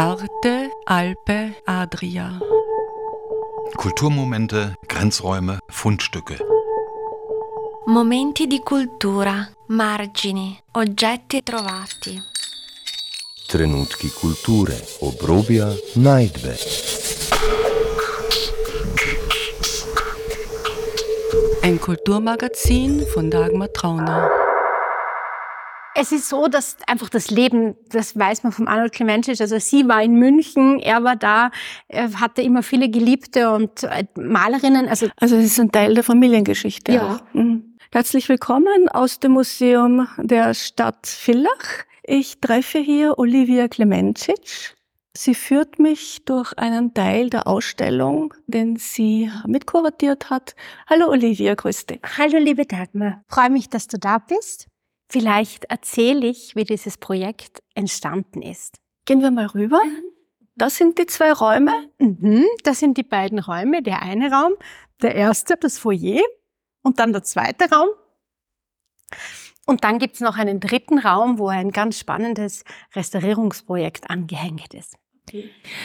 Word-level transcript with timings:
Arte, 0.00 0.70
Alpe, 0.84 1.56
Adria. 1.66 2.38
Kulturmomente, 3.76 4.76
Grenzräume, 4.86 5.58
Fundstücke. 5.66 6.36
Momenti 7.86 8.46
di 8.46 8.60
cultura, 8.60 9.50
margini, 9.66 10.56
oggetti 10.74 11.42
trovati. 11.42 12.16
Trenutki 13.48 14.12
kulture, 14.12 14.80
obrobja, 15.00 15.74
najdbe. 15.94 16.56
Ein 21.62 21.80
Kulturmagazin 21.80 23.04
von 23.12 23.30
Dagmar 23.30 23.72
Trauner. 23.72 24.47
Es 26.00 26.12
ist 26.12 26.28
so, 26.28 26.46
dass 26.46 26.76
einfach 26.86 27.08
das 27.08 27.28
Leben, 27.28 27.74
das 27.90 28.16
weiß 28.16 28.44
man 28.44 28.52
vom 28.52 28.68
Arnold 28.68 28.92
Clementic, 28.92 29.40
also 29.40 29.58
sie 29.58 29.88
war 29.88 30.00
in 30.00 30.12
München, 30.12 30.78
er 30.78 31.02
war 31.02 31.16
da, 31.16 31.50
er 31.88 32.20
hatte 32.20 32.40
immer 32.40 32.62
viele 32.62 32.88
Geliebte 32.88 33.50
und 33.50 33.82
äh, 33.82 34.04
Malerinnen. 34.16 34.88
Also, 34.88 35.08
also 35.16 35.34
es 35.34 35.46
ist 35.46 35.58
ein 35.58 35.72
Teil 35.72 35.94
der 35.94 36.04
Familiengeschichte. 36.04 36.92
Ja. 36.92 37.20
Mhm. 37.32 37.76
Herzlich 37.90 38.28
willkommen 38.28 38.88
aus 38.90 39.18
dem 39.18 39.32
Museum 39.32 40.06
der 40.18 40.54
Stadt 40.54 41.04
Villach. 41.08 41.84
Ich 42.04 42.38
treffe 42.38 42.78
hier 42.78 43.18
Olivia 43.18 43.66
Klemencic. 43.66 44.76
Sie 45.16 45.34
führt 45.34 45.80
mich 45.80 46.24
durch 46.24 46.56
einen 46.58 46.94
Teil 46.94 47.28
der 47.28 47.48
Ausstellung, 47.48 48.34
den 48.46 48.76
sie 48.76 49.32
mitkuratiert 49.48 50.30
hat. 50.30 50.54
Hallo 50.88 51.08
Olivia, 51.08 51.56
grüß 51.56 51.86
dich. 51.86 52.00
Hallo 52.16 52.38
liebe 52.38 52.66
Dagmar, 52.66 53.24
freue 53.26 53.50
mich, 53.50 53.68
dass 53.68 53.88
du 53.88 53.98
da 53.98 54.18
bist. 54.18 54.68
Vielleicht 55.08 55.64
erzähle 55.64 56.26
ich, 56.26 56.54
wie 56.54 56.64
dieses 56.64 56.98
Projekt 56.98 57.62
entstanden 57.74 58.42
ist. 58.42 58.78
Gehen 59.06 59.22
wir 59.22 59.30
mal 59.30 59.46
rüber. 59.46 59.80
Das 60.54 60.76
sind 60.76 60.98
die 60.98 61.06
zwei 61.06 61.32
Räume. 61.32 61.72
Mhm, 61.98 62.44
das 62.64 62.80
sind 62.80 62.96
die 62.98 63.04
beiden 63.04 63.38
Räume. 63.38 63.82
Der 63.82 64.02
eine 64.02 64.30
Raum, 64.30 64.54
der 65.00 65.14
erste, 65.14 65.56
das 65.56 65.78
Foyer 65.78 66.20
und 66.82 66.98
dann 66.98 67.12
der 67.12 67.22
zweite 67.22 67.70
Raum. 67.70 67.88
Und 69.66 69.84
dann 69.84 69.98
gibt's 69.98 70.20
noch 70.20 70.36
einen 70.36 70.60
dritten 70.60 70.98
Raum, 70.98 71.38
wo 71.38 71.48
ein 71.48 71.70
ganz 71.70 71.98
spannendes 71.98 72.64
Restaurierungsprojekt 72.94 74.10
angehängt 74.10 74.74
ist. 74.74 74.96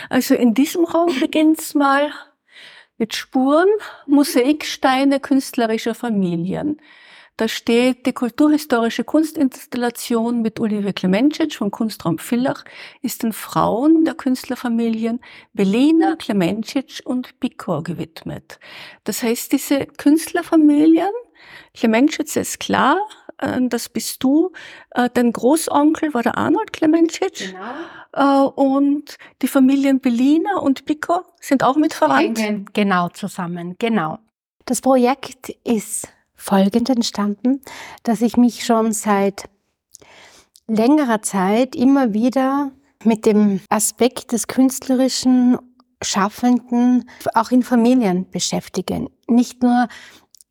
Also 0.09 0.35
in 0.35 0.53
diesem 0.53 0.85
Raum 0.85 1.17
beginnt's 1.19 1.75
mal 1.75 2.11
mit 2.97 3.13
Spuren, 3.13 3.67
Mosaiksteine 4.07 5.19
künstlerischer 5.19 5.95
Familien. 5.95 6.79
Da 7.35 7.47
steht 7.47 8.05
die 8.05 8.13
kulturhistorische 8.13 9.03
Kunstinstallation 9.03 10.43
mit 10.43 10.59
Oliver 10.59 10.93
Klemencic 10.93 11.55
vom 11.55 11.71
Kunstraum 11.71 12.19
Villach 12.19 12.63
ist 13.01 13.23
den 13.23 13.33
Frauen 13.33 14.05
der 14.05 14.13
Künstlerfamilien 14.13 15.19
Belina, 15.53 16.15
Klemencic 16.15 17.01
und 17.05 17.39
Picor 17.39 17.81
gewidmet. 17.83 18.59
Das 19.03 19.23
heißt, 19.23 19.51
diese 19.51 19.87
Künstlerfamilien, 19.87 21.09
Klemencic 21.73 22.35
ist 22.35 22.59
klar, 22.59 22.97
äh, 23.39 23.59
das 23.63 23.89
bist 23.89 24.23
du. 24.23 24.51
Äh, 24.91 25.09
dein 25.11 25.33
Großonkel 25.33 26.13
war 26.13 26.21
der 26.21 26.37
Arnold 26.37 26.71
Klemencic. 26.71 27.51
Genau. 28.13 28.45
Äh, 28.45 28.49
Und 28.53 29.17
die 29.41 29.47
Familien 29.47 29.99
Belina 29.99 30.59
und 30.59 30.85
Picor 30.85 31.25
sind 31.39 31.63
auch 31.63 31.77
mit 31.77 31.95
verwandt. 31.95 32.39
Genau 32.73 33.09
zusammen, 33.09 33.75
genau. 33.79 34.19
Das 34.65 34.81
Projekt 34.81 35.49
ist 35.63 36.07
folgend 36.43 36.89
entstanden, 36.89 37.61
dass 38.03 38.21
ich 38.21 38.35
mich 38.35 38.65
schon 38.65 38.91
seit 38.91 39.45
längerer 40.67 41.21
Zeit 41.21 41.75
immer 41.75 42.13
wieder 42.13 42.71
mit 43.05 43.25
dem 43.25 43.61
Aspekt 43.69 44.33
des 44.33 44.47
künstlerischen 44.47 45.57
Schaffenden 46.01 47.09
auch 47.33 47.51
in 47.51 47.63
Familien 47.63 48.29
beschäftige. 48.29 49.07
Nicht 49.27 49.63
nur 49.63 49.87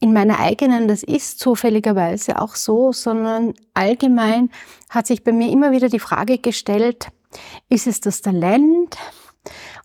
in 0.01 0.14
meiner 0.14 0.41
eigenen, 0.41 0.89
das 0.89 1.02
ist 1.02 1.39
zufälligerweise 1.39 2.41
auch 2.41 2.57
so, 2.57 2.92
sondern 2.92 3.52
allgemein 3.75 4.51
hat 4.89 5.07
sich 5.07 5.23
bei 5.23 5.33
mir 5.33 5.51
immer 5.51 5.73
wieder 5.73 5.89
die 5.89 6.01
Frage 6.01 6.39
gestellt, 6.39 7.08
ist 7.69 7.86
es 7.86 8.01
das 8.01 8.23
Talent 8.23 8.97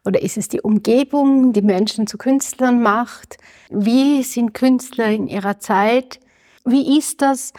oder 0.05 0.21
ist 0.21 0.37
es 0.37 0.47
die 0.47 0.61
Umgebung, 0.61 1.53
die 1.53 1.61
Menschen 1.61 2.07
zu 2.07 2.17
Künstlern 2.17 2.81
macht? 2.81 3.37
Wie 3.69 4.23
sind 4.23 4.53
Künstler 4.53 5.09
in 5.09 5.27
ihrer 5.27 5.59
Zeit? 5.59 6.19
Wie 6.65 6.97
ist 6.97 7.21
das, 7.21 7.53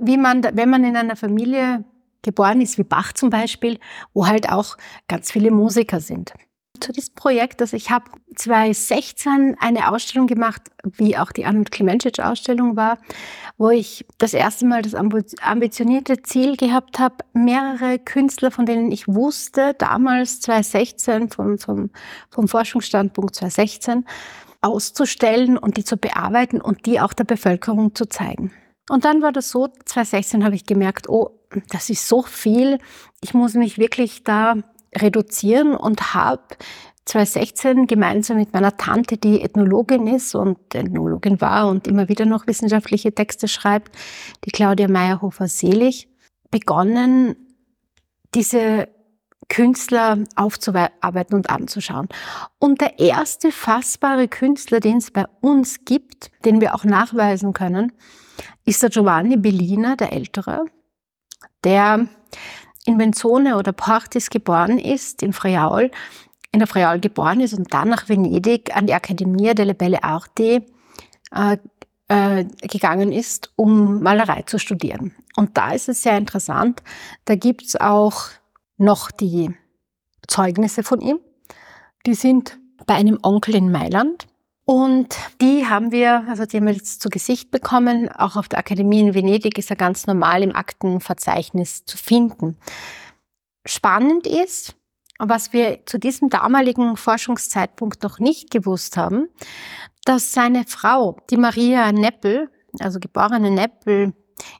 wie 0.00 0.16
man, 0.16 0.42
wenn 0.42 0.70
man 0.70 0.84
in 0.84 0.96
einer 0.96 1.16
Familie 1.16 1.84
geboren 2.22 2.60
ist, 2.60 2.78
wie 2.78 2.84
Bach 2.84 3.12
zum 3.12 3.30
Beispiel, 3.30 3.78
wo 4.14 4.26
halt 4.26 4.50
auch 4.50 4.76
ganz 5.08 5.30
viele 5.30 5.50
Musiker 5.50 6.00
sind? 6.00 6.32
Zu 6.80 6.92
diesem 6.92 7.14
Projekt, 7.14 7.60
also 7.62 7.76
ich 7.76 7.90
habe 7.90 8.06
2016 8.34 9.56
eine 9.60 9.90
Ausstellung 9.90 10.26
gemacht, 10.26 10.62
wie 10.82 11.16
auch 11.16 11.30
die 11.30 11.46
Arnold 11.46 11.70
Klemencic 11.70 12.18
Ausstellung 12.18 12.76
war, 12.76 12.98
wo 13.56 13.70
ich 13.70 14.04
das 14.18 14.34
erste 14.34 14.66
Mal 14.66 14.82
das 14.82 14.94
ambitionierte 14.94 16.22
Ziel 16.22 16.56
gehabt 16.56 16.98
habe, 16.98 17.16
mehrere 17.32 17.98
Künstler, 17.98 18.50
von 18.50 18.66
denen 18.66 18.90
ich 18.90 19.06
wusste, 19.06 19.74
damals 19.74 20.40
2016, 20.40 21.30
vom, 21.30 21.58
vom, 21.58 21.90
vom 22.30 22.48
Forschungsstandpunkt 22.48 23.36
2016, 23.36 24.04
auszustellen 24.60 25.56
und 25.56 25.76
die 25.76 25.84
zu 25.84 25.96
bearbeiten 25.96 26.60
und 26.60 26.86
die 26.86 27.00
auch 27.00 27.12
der 27.12 27.24
Bevölkerung 27.24 27.94
zu 27.94 28.06
zeigen. 28.06 28.52
Und 28.90 29.04
dann 29.04 29.22
war 29.22 29.32
das 29.32 29.50
so, 29.50 29.68
2016 29.68 30.44
habe 30.44 30.56
ich 30.56 30.66
gemerkt, 30.66 31.08
oh, 31.08 31.30
das 31.70 31.88
ist 31.88 32.08
so 32.08 32.22
viel, 32.22 32.78
ich 33.20 33.32
muss 33.32 33.54
mich 33.54 33.78
wirklich 33.78 34.24
da 34.24 34.56
reduzieren 34.96 35.74
und 35.74 36.14
habe 36.14 36.42
2016 37.06 37.86
gemeinsam 37.86 38.38
mit 38.38 38.52
meiner 38.52 38.76
Tante, 38.76 39.18
die 39.18 39.42
Ethnologin 39.42 40.06
ist 40.06 40.34
und 40.34 40.74
Ethnologin 40.74 41.40
war 41.40 41.68
und 41.68 41.86
immer 41.86 42.08
wieder 42.08 42.24
noch 42.24 42.46
wissenschaftliche 42.46 43.14
Texte 43.14 43.46
schreibt, 43.46 43.96
die 44.44 44.50
Claudia 44.50 44.88
Meyerhofer-Selig, 44.88 46.08
begonnen, 46.50 47.36
diese 48.34 48.88
Künstler 49.48 50.18
aufzuarbeiten 50.36 51.36
und 51.36 51.50
anzuschauen. 51.50 52.08
Und 52.58 52.80
der 52.80 52.98
erste 52.98 53.52
fassbare 53.52 54.28
Künstler, 54.28 54.80
den 54.80 54.98
es 54.98 55.10
bei 55.10 55.26
uns 55.40 55.84
gibt, 55.84 56.30
den 56.44 56.60
wir 56.60 56.74
auch 56.74 56.84
nachweisen 56.84 57.52
können, 57.52 57.92
ist 58.64 58.82
der 58.82 58.90
Giovanni 58.90 59.36
Bellina, 59.36 59.96
der 59.96 60.12
Ältere, 60.12 60.64
der 61.64 62.08
in 62.86 62.98
Benzone 62.98 63.56
oder 63.56 63.72
Portis 63.72 64.30
geboren 64.30 64.78
ist, 64.78 65.22
in 65.22 65.32
Friaul, 65.32 65.90
in 66.52 66.58
der 66.60 66.68
Friaul 66.68 67.00
geboren 67.00 67.40
ist 67.40 67.54
und 67.54 67.72
dann 67.72 67.88
nach 67.88 68.08
Venedig 68.08 68.76
an 68.76 68.86
die 68.86 68.94
Accademia 68.94 69.54
delle 69.54 69.74
Belle 69.74 70.04
Arti 70.04 70.64
äh, 71.34 71.56
äh, 72.08 72.44
gegangen 72.60 73.12
ist, 73.12 73.50
um 73.56 74.02
Malerei 74.02 74.42
zu 74.42 74.58
studieren. 74.58 75.14
Und 75.36 75.56
da 75.56 75.72
ist 75.72 75.88
es 75.88 76.02
sehr 76.02 76.16
interessant, 76.16 76.82
da 77.24 77.34
gibt's 77.34 77.76
auch 77.76 78.26
noch 78.76 79.10
die 79.10 79.54
Zeugnisse 80.28 80.82
von 80.82 81.00
ihm. 81.00 81.18
Die 82.06 82.14
sind 82.14 82.58
bei 82.86 82.94
einem 82.94 83.18
Onkel 83.22 83.54
in 83.56 83.72
Mailand. 83.72 84.26
Und 84.66 85.16
die 85.42 85.66
haben 85.66 85.92
wir, 85.92 86.24
also 86.26 86.46
die 86.46 86.56
haben 86.56 86.66
wir 86.66 86.72
jetzt 86.72 87.02
zu 87.02 87.10
Gesicht 87.10 87.50
bekommen. 87.50 88.10
Auch 88.10 88.36
auf 88.36 88.48
der 88.48 88.58
Akademie 88.58 89.00
in 89.00 89.14
Venedig 89.14 89.58
ist 89.58 89.70
er 89.70 89.76
ganz 89.76 90.06
normal 90.06 90.42
im 90.42 90.56
Aktenverzeichnis 90.56 91.84
zu 91.84 91.98
finden. 91.98 92.56
Spannend 93.66 94.26
ist, 94.26 94.74
was 95.18 95.52
wir 95.52 95.84
zu 95.86 95.98
diesem 95.98 96.30
damaligen 96.30 96.96
Forschungszeitpunkt 96.96 98.02
noch 98.02 98.18
nicht 98.18 98.50
gewusst 98.50 98.96
haben, 98.96 99.28
dass 100.04 100.32
seine 100.32 100.64
Frau, 100.64 101.18
die 101.30 101.36
Maria 101.36 101.92
Neppel, 101.92 102.50
also 102.80 102.98
geborene 103.00 103.50
Neppel, 103.50 104.14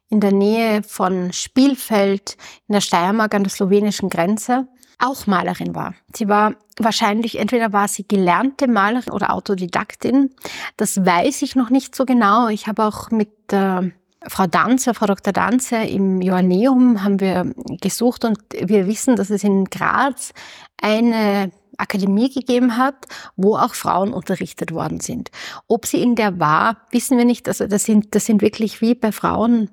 in 0.08 0.20
der 0.20 0.32
Nähe 0.32 0.82
von 0.82 1.32
Spielfeld 1.32 2.36
in 2.68 2.74
der 2.74 2.80
Steiermark 2.80 3.34
an 3.34 3.42
der 3.42 3.50
slowenischen 3.50 4.08
Grenze, 4.08 4.68
auch 4.98 5.26
Malerin 5.26 5.74
war. 5.74 5.94
Sie 6.14 6.28
war 6.28 6.54
wahrscheinlich, 6.78 7.38
entweder 7.38 7.72
war 7.72 7.88
sie 7.88 8.06
gelernte 8.06 8.68
Malerin 8.68 9.12
oder 9.12 9.32
Autodidaktin. 9.32 10.30
Das 10.76 11.04
weiß 11.04 11.42
ich 11.42 11.56
noch 11.56 11.70
nicht 11.70 11.94
so 11.94 12.04
genau. 12.04 12.48
Ich 12.48 12.66
habe 12.66 12.84
auch 12.84 13.10
mit 13.10 13.52
äh, 13.52 13.90
Frau 14.26 14.46
Danzer, 14.46 14.94
Frau 14.94 15.06
Dr. 15.06 15.32
Danzer 15.32 15.86
im 15.86 16.20
Joanneum 16.20 17.04
haben 17.04 17.20
wir 17.20 17.52
gesucht 17.80 18.24
und 18.24 18.38
wir 18.52 18.86
wissen, 18.86 19.16
dass 19.16 19.30
es 19.30 19.44
in 19.44 19.66
Graz 19.66 20.32
eine 20.80 21.50
Akademie 21.76 22.32
gegeben 22.32 22.76
hat, 22.76 23.06
wo 23.36 23.56
auch 23.56 23.74
Frauen 23.74 24.12
unterrichtet 24.12 24.72
worden 24.72 25.00
sind. 25.00 25.30
Ob 25.66 25.86
sie 25.86 26.02
in 26.02 26.14
der 26.14 26.38
war, 26.38 26.78
wissen 26.90 27.18
wir 27.18 27.24
nicht. 27.24 27.48
Also 27.48 27.66
das 27.66 27.84
sind, 27.84 28.14
das 28.14 28.26
sind 28.26 28.42
wirklich 28.42 28.80
wie 28.80 28.94
bei 28.94 29.12
Frauen, 29.12 29.70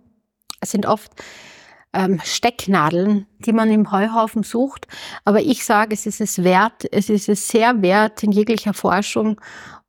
es 0.60 0.72
sind 0.72 0.86
oft 0.86 1.12
ähm, 1.94 2.20
Stecknadeln, 2.24 3.28
die 3.40 3.54
man 3.54 3.72
im 3.72 3.92
Heuhaufen 3.92 4.44
sucht. 4.44 4.88
Aber 5.26 5.42
ich 5.42 5.66
sage, 5.66 5.94
es 5.94 6.06
ist 6.06 6.22
es 6.22 6.44
wert, 6.44 6.86
es 6.92 7.10
ist 7.10 7.30
es 7.30 7.48
sehr 7.48 7.82
wert 7.82 8.24
in 8.24 8.32
jeglicher 8.32 8.74
Forschung 8.74 9.40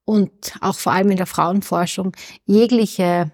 und 0.05 0.55
auch 0.61 0.75
vor 0.75 0.93
allem 0.93 1.11
in 1.11 1.17
der 1.17 1.27
Frauenforschung 1.27 2.13
jegliche 2.45 3.31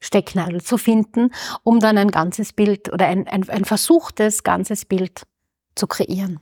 Stecknadel 0.00 0.62
zu 0.62 0.78
finden, 0.78 1.30
um 1.62 1.78
dann 1.78 1.96
ein 1.98 2.10
ganzes 2.10 2.52
Bild 2.52 2.92
oder 2.92 3.06
ein, 3.06 3.28
ein, 3.28 3.48
ein 3.48 3.64
versuchtes 3.64 4.42
ganzes 4.42 4.84
Bild 4.84 5.22
zu 5.74 5.86
kreieren. 5.86 6.40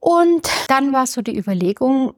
Und 0.00 0.48
dann 0.68 0.92
war 0.92 1.06
so 1.06 1.22
die 1.22 1.36
Überlegung, 1.36 2.14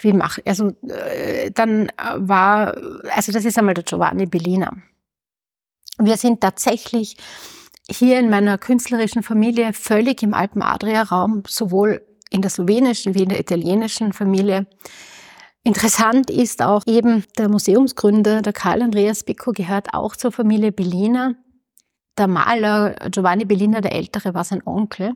wie 0.00 0.12
mache 0.12 0.42
also 0.46 0.72
äh, 0.88 1.50
dann 1.50 1.90
war 2.14 2.76
also 3.10 3.32
das 3.32 3.44
ist 3.44 3.58
einmal 3.58 3.74
der 3.74 3.84
Giovanni 3.84 4.26
Bellina. 4.26 4.72
Wir 5.98 6.16
sind 6.16 6.40
tatsächlich 6.40 7.16
hier 7.88 8.18
in 8.18 8.28
meiner 8.28 8.58
künstlerischen 8.58 9.22
Familie 9.22 9.72
völlig 9.72 10.22
im 10.22 10.34
Alpen-Adria-Raum, 10.34 11.44
sowohl 11.46 12.04
in 12.30 12.42
der 12.42 12.50
slowenischen 12.50 13.14
wie 13.14 13.22
in 13.22 13.28
der 13.28 13.40
italienischen 13.40 14.12
Familie. 14.12 14.66
Interessant 15.62 16.30
ist 16.30 16.62
auch 16.62 16.82
eben 16.86 17.24
der 17.38 17.48
Museumsgründer, 17.48 18.42
der 18.42 18.52
Karl 18.52 18.82
Andreas 18.82 19.24
Bicco, 19.24 19.52
gehört 19.52 19.94
auch 19.94 20.16
zur 20.16 20.32
Familie 20.32 20.72
Bellina. 20.72 21.34
Der 22.18 22.28
Maler 22.28 22.94
Giovanni 23.10 23.44
Bellina, 23.44 23.80
der 23.80 23.92
Ältere, 23.92 24.34
war 24.34 24.44
sein 24.44 24.62
Onkel. 24.64 25.12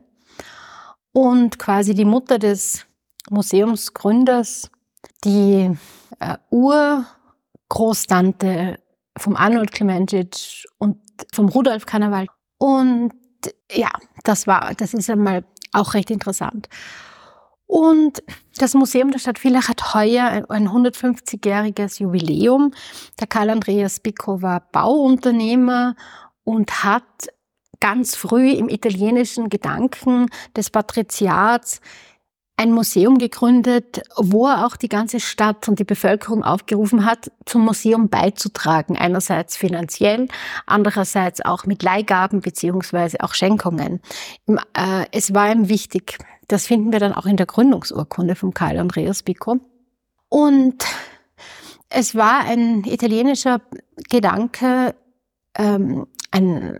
Und 1.13 1.59
quasi 1.59 1.93
die 1.93 2.05
Mutter 2.05 2.39
des 2.39 2.85
Museumsgründers, 3.29 4.71
die 5.23 5.77
äh, 6.19 6.37
Urgroßtante 6.49 8.79
vom 9.17 9.35
Arnold 9.35 9.71
Klemenčič 9.71 10.67
und 10.77 10.97
vom 11.33 11.49
Rudolf 11.49 11.85
Karneval. 11.85 12.27
Und 12.57 13.11
ja, 13.71 13.91
das 14.23 14.47
war, 14.47 14.73
das 14.75 14.93
ist 14.93 15.09
einmal 15.09 15.43
auch 15.73 15.93
recht 15.93 16.11
interessant. 16.11 16.67
Und 17.65 18.21
das 18.57 18.73
Museum 18.73 19.11
der 19.11 19.19
Stadt 19.19 19.39
Villach 19.39 19.69
hat 19.69 19.93
heuer 19.93 20.45
ein 20.49 20.67
150-jähriges 20.67 22.01
Jubiläum. 22.01 22.73
Der 23.19 23.27
Karl 23.27 23.49
Andreas 23.49 24.01
Bicco 24.01 24.41
war 24.41 24.67
Bauunternehmer 24.73 25.95
und 26.43 26.83
hat 26.83 27.03
ganz 27.79 28.17
früh 28.17 28.51
im 28.51 28.67
italienischen 28.67 29.49
Gedanken 29.49 30.27
des 30.55 30.69
Patriziats 30.69 31.79
ein 32.57 32.71
Museum 32.71 33.17
gegründet, 33.17 34.01
wo 34.17 34.47
er 34.47 34.65
auch 34.65 34.75
die 34.75 34.89
ganze 34.89 35.19
Stadt 35.19 35.67
und 35.67 35.79
die 35.79 35.83
Bevölkerung 35.83 36.43
aufgerufen 36.43 37.05
hat, 37.05 37.31
zum 37.45 37.65
Museum 37.65 38.09
beizutragen. 38.09 38.97
Einerseits 38.97 39.57
finanziell, 39.57 40.27
andererseits 40.67 41.43
auch 41.43 41.65
mit 41.65 41.81
Leihgaben 41.81 42.41
beziehungsweise 42.41 43.21
auch 43.21 43.33
Schenkungen. 43.33 44.01
Äh, 44.47 45.05
es 45.11 45.33
war 45.33 45.51
ihm 45.51 45.69
wichtig. 45.69 46.19
Das 46.47 46.67
finden 46.67 46.91
wir 46.91 46.99
dann 46.99 47.13
auch 47.13 47.25
in 47.25 47.37
der 47.37 47.45
Gründungsurkunde 47.45 48.35
von 48.35 48.53
Karl 48.53 48.77
Andreas 48.77 49.23
Pico. 49.23 49.59
Und 50.29 50.83
es 51.89 52.15
war 52.15 52.45
ein 52.45 52.83
italienischer 52.83 53.61
Gedanke, 54.09 54.95
ähm, 55.57 56.07
ein, 56.31 56.79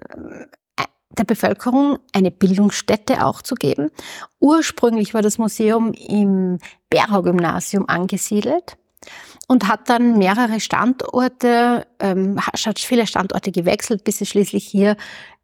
der 1.18 1.24
Bevölkerung 1.24 2.00
eine 2.14 2.32
Bildungsstätte 2.32 3.26
auch 3.26 3.42
zu 3.42 3.56
geben. 3.56 3.92
Ursprünglich 4.40 5.14
war 5.14 5.22
das 5.22 5.38
Museum 5.38 5.94
im 5.94 6.60
Berau-Gymnasium 6.90 7.88
angesiedelt 7.88 8.78
und 9.48 9.68
hat 9.68 9.90
dann 9.90 10.18
mehrere 10.18 10.60
Standorte, 10.60 11.88
ähm, 12.00 12.40
hat 12.40 12.80
viele 12.80 13.08
Standorte 13.08 13.52
gewechselt, 13.52 14.04
bis 14.04 14.22
es 14.22 14.30
schließlich 14.30 14.66
hier 14.66 14.96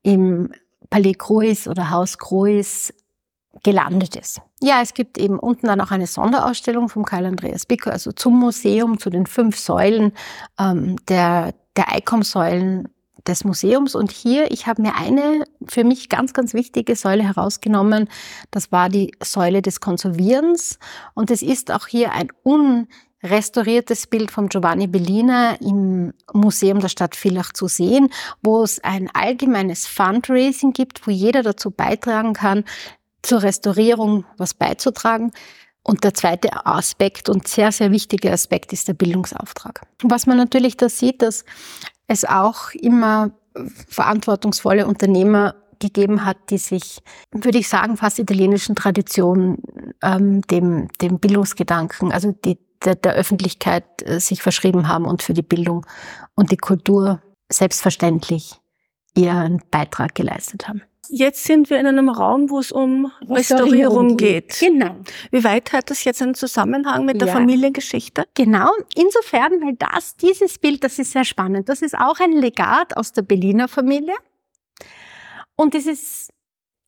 im 0.03 0.51
Palais 0.89 1.15
Croix 1.17 1.67
oder 1.67 1.89
Haus 1.89 2.17
Croix 2.17 2.93
gelandet 3.63 4.15
ist. 4.15 4.41
Ja, 4.61 4.81
es 4.81 4.93
gibt 4.93 5.17
eben 5.17 5.39
unten 5.39 5.67
dann 5.67 5.81
auch 5.81 5.91
eine 5.91 6.07
Sonderausstellung 6.07 6.89
vom 6.89 7.05
Karl 7.05 7.25
Andreas 7.25 7.65
Bicker, 7.65 7.91
also 7.91 8.11
zum 8.11 8.39
Museum, 8.39 8.99
zu 8.99 9.09
den 9.09 9.25
fünf 9.25 9.59
Säulen 9.59 10.13
ähm, 10.59 10.95
der, 11.07 11.53
der 11.75 11.85
ICOM-Säulen 11.97 12.87
des 13.27 13.43
Museums. 13.43 13.95
Und 13.95 14.11
hier, 14.11 14.51
ich 14.51 14.67
habe 14.67 14.81
mir 14.81 14.95
eine 14.95 15.43
für 15.67 15.83
mich 15.83 16.09
ganz, 16.09 16.33
ganz 16.33 16.53
wichtige 16.53 16.95
Säule 16.95 17.23
herausgenommen. 17.23 18.09
Das 18.51 18.71
war 18.71 18.89
die 18.89 19.11
Säule 19.23 19.61
des 19.61 19.79
Konservierens. 19.79 20.79
Und 21.13 21.31
es 21.31 21.41
ist 21.41 21.71
auch 21.71 21.87
hier 21.87 22.11
ein 22.13 22.29
unrestauriertes 22.43 24.07
Bild 24.07 24.31
von 24.31 24.49
Giovanni 24.49 24.87
Bellina 24.87 25.55
im 25.55 26.13
Museum 26.33 26.79
der 26.79 26.89
Stadt 26.89 27.15
Villach 27.15 27.53
zu 27.53 27.67
sehen, 27.67 28.09
wo 28.41 28.63
es 28.63 28.83
ein 28.83 29.09
allgemeines 29.13 29.87
Fundraising 29.87 30.73
gibt, 30.73 31.05
wo 31.05 31.11
jeder 31.11 31.43
dazu 31.43 31.71
beitragen 31.71 32.33
kann, 32.33 32.63
zur 33.21 33.43
Restaurierung 33.43 34.25
was 34.37 34.53
beizutragen. 34.53 35.31
Und 35.83 36.03
der 36.03 36.13
zweite 36.13 36.65
Aspekt 36.65 37.29
und 37.29 37.47
sehr, 37.47 37.71
sehr 37.71 37.91
wichtige 37.91 38.29
Aspekt 38.29 38.73
ist 38.73 38.89
der 38.89 38.93
Bildungsauftrag. 38.93 39.87
Was 40.03 40.25
man 40.25 40.35
natürlich 40.35 40.75
da 40.75 40.89
sieht, 40.89 41.21
dass 41.21 41.45
es 42.07 42.25
auch 42.25 42.71
immer 42.71 43.31
verantwortungsvolle 43.87 44.87
Unternehmer 44.87 45.55
gegeben 45.79 46.25
hat, 46.25 46.37
die 46.49 46.57
sich, 46.57 46.99
würde 47.31 47.57
ich 47.57 47.69
sagen, 47.69 47.97
fast 47.97 48.19
italienischen 48.19 48.75
Traditionen, 48.75 49.61
ähm, 50.01 50.41
dem, 50.43 50.87
dem 51.01 51.19
Bildungsgedanken, 51.19 52.11
also 52.11 52.31
die, 52.31 52.57
der, 52.83 52.95
der 52.95 53.13
Öffentlichkeit 53.13 53.85
äh, 54.03 54.19
sich 54.19 54.41
verschrieben 54.41 54.87
haben 54.87 55.05
und 55.05 55.21
für 55.21 55.33
die 55.33 55.43
Bildung 55.43 55.85
und 56.35 56.51
die 56.51 56.57
Kultur 56.57 57.21
selbstverständlich 57.51 58.59
ihren 59.15 59.61
Beitrag 59.71 60.15
geleistet 60.15 60.67
haben. 60.67 60.81
Jetzt 61.09 61.43
sind 61.43 61.69
wir 61.69 61.79
in 61.79 61.87
einem 61.87 62.09
Raum, 62.09 62.49
wo 62.49 62.59
es 62.59 62.71
um 62.71 63.11
Restaurierung, 63.29 64.17
geht. 64.17 64.57
Genau. 64.59 64.95
Wie 65.31 65.43
weit 65.43 65.73
hat 65.73 65.89
das 65.89 66.03
jetzt 66.03 66.21
einen 66.21 66.35
Zusammenhang 66.35 67.05
mit 67.05 67.21
der 67.21 67.29
Ja. 67.29 67.33
Familiengeschichte? 67.33 68.25
Genau, 68.33 68.69
insofern, 68.95 69.53
weil 69.61 69.75
das, 69.77 70.15
dieses 70.15 70.57
Bild, 70.57 70.83
das 70.83 70.99
ist 70.99 71.11
sehr 71.11 71.25
spannend. 71.25 71.69
Das 71.69 71.81
ist 71.81 71.97
auch 71.97 72.19
ein 72.19 72.31
Legat 72.31 72.95
aus 72.97 73.13
der 73.13 73.21
Berliner 73.21 73.67
Familie. 73.67 74.15
Und 75.55 75.75
es 75.75 75.87
ist, 75.87 76.29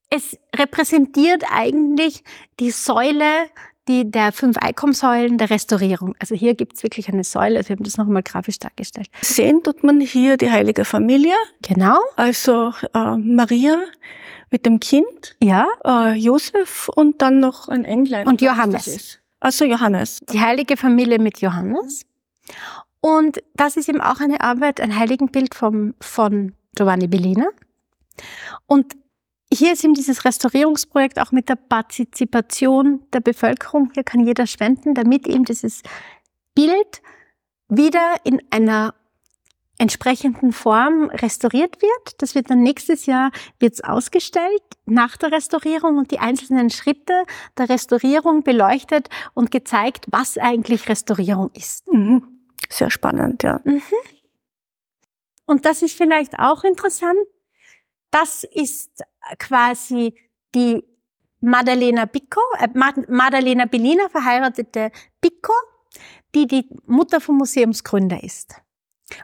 es 0.10 0.38
repräsentiert 0.56 1.44
eigentlich 1.51 2.24
die 2.60 2.71
Säule, 2.71 3.50
die 3.89 4.09
der 4.09 4.31
fünf 4.31 4.57
Einkommenssäulen 4.57 5.38
der 5.38 5.50
Restaurierung. 5.50 6.15
Also 6.19 6.36
hier 6.36 6.56
gibt's 6.56 6.83
wirklich 6.83 7.09
eine 7.09 7.24
Säule, 7.24 7.57
also 7.57 7.69
wir 7.69 7.75
haben 7.75 7.83
das 7.83 7.97
nochmal 7.97 8.24
grafisch 8.24 8.59
dargestellt. 8.59 9.09
Sehen 9.21 9.63
tut 9.63 9.83
man 9.83 10.00
hier 10.00 10.38
die 10.38 10.50
heilige 10.50 10.86
Familie, 10.86 11.33
Genau, 11.62 11.97
also 12.15 12.71
äh, 12.94 13.18
Maria 13.18 13.80
mit 14.51 14.65
dem 14.65 14.80
Kind, 14.80 15.36
ja. 15.41 15.68
äh, 15.83 16.13
Josef 16.13 16.89
und 16.95 17.21
dann 17.21 17.39
noch 17.39 17.68
ein 17.68 17.83
Englein. 17.83 18.27
Und 18.27 18.41
Johannes. 18.41 19.19
Also 19.39 19.65
Johannes. 19.65 20.21
Die 20.31 20.39
heilige 20.39 20.77
Familie 20.77 21.19
mit 21.19 21.42
Johannes. 21.42 22.06
Und 23.01 23.42
das 23.56 23.77
ist 23.77 23.89
eben 23.89 24.01
auch 24.01 24.19
eine 24.19 24.42
Arbeit, 24.42 24.81
ein 24.81 24.97
Heiligenbild 24.97 25.56
vom, 25.56 25.94
von 26.01 26.53
Giovanni 26.75 27.07
Bellina. 27.07 27.47
Und 28.65 28.94
hier 29.51 29.73
ist 29.73 29.83
eben 29.83 29.95
dieses 29.95 30.25
Restaurierungsprojekt 30.25 31.19
auch 31.19 31.31
mit 31.31 31.49
der 31.49 31.55
Partizipation 31.55 33.01
der 33.13 33.19
Bevölkerung. 33.19 33.91
Hier 33.94 34.03
kann 34.03 34.25
jeder 34.25 34.45
spenden, 34.45 34.94
damit 34.94 35.27
eben 35.27 35.44
dieses 35.44 35.81
Bild 36.53 37.01
wieder 37.68 38.15
in 38.23 38.41
einer 38.51 38.94
entsprechenden 39.79 40.51
Form 40.51 41.09
restauriert 41.09 41.81
wird. 41.81 42.21
Das 42.21 42.35
wird 42.35 42.49
dann 42.49 42.61
nächstes 42.61 43.06
Jahr 43.06 43.31
wird's 43.59 43.81
ausgestellt 43.81 44.61
nach 44.85 45.18
der 45.18 45.31
Restaurierung 45.31 45.97
und 45.97 46.11
die 46.11 46.19
einzelnen 46.19 46.69
Schritte 46.69 47.23
der 47.57 47.69
Restaurierung 47.69 48.44
beleuchtet 48.44 49.09
und 49.33 49.51
gezeigt, 49.51 50.06
was 50.11 50.37
eigentlich 50.37 50.89
Restaurierung 50.89 51.49
ist. 51.53 51.91
Mhm. 51.91 52.23
Sehr 52.69 52.91
spannend, 52.91 53.41
ja. 53.44 53.61
Und 55.45 55.65
das 55.65 55.81
ist 55.81 55.97
vielleicht 55.97 56.37
auch 56.37 56.63
interessant. 56.63 57.18
Das 58.11 58.44
ist 58.44 59.04
quasi 59.37 60.16
die 60.56 60.83
Maddalena 61.42 62.06
Picco, 62.06 62.42
äh, 62.57 62.68
Mad- 62.73 63.06
Maddalena 63.07 63.66
Bellina, 63.66 64.09
verheiratete 64.09 64.92
Picco, 65.21 65.54
die 66.35 66.47
die 66.47 66.69
Mutter 66.85 67.21
vom 67.21 67.37
Museumsgründer 67.37 68.23
ist. 68.23 68.56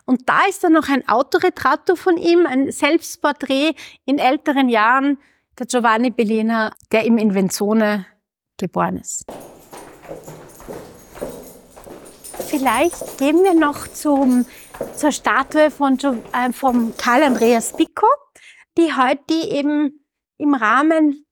Und 0.06 0.28
da 0.30 0.46
ist 0.50 0.64
dann 0.64 0.74
noch 0.74 0.90
ein 0.90 1.08
Autoretratto 1.08 1.96
von 1.96 2.18
ihm, 2.18 2.46
ein 2.46 2.72
Selbstporträt 2.72 3.76
in 4.06 4.18
älteren 4.18 4.70
Jahren, 4.70 5.20
der 5.60 5.68
Giovanni 5.68 6.10
Bellina, 6.10 6.74
der 6.92 7.06
im 7.06 7.18
Invenzone 7.18 8.06
geboren 8.58 8.98
ist. 8.98 9.26
Vielleicht 12.48 13.18
gehen 13.18 13.44
wir 13.44 13.54
noch 13.54 13.88
zum, 13.88 14.46
zur 14.96 15.12
Statue 15.12 15.72
von, 15.72 15.98
äh, 16.34 16.52
vom 16.54 16.96
Karl 16.98 17.24
Andreas 17.24 17.74
Picco, 17.74 18.08
die 18.78 18.94
heute 18.94 19.24
die 19.30 19.50
eben 19.52 20.06
im 20.38 20.54
Rahmen 20.54 21.26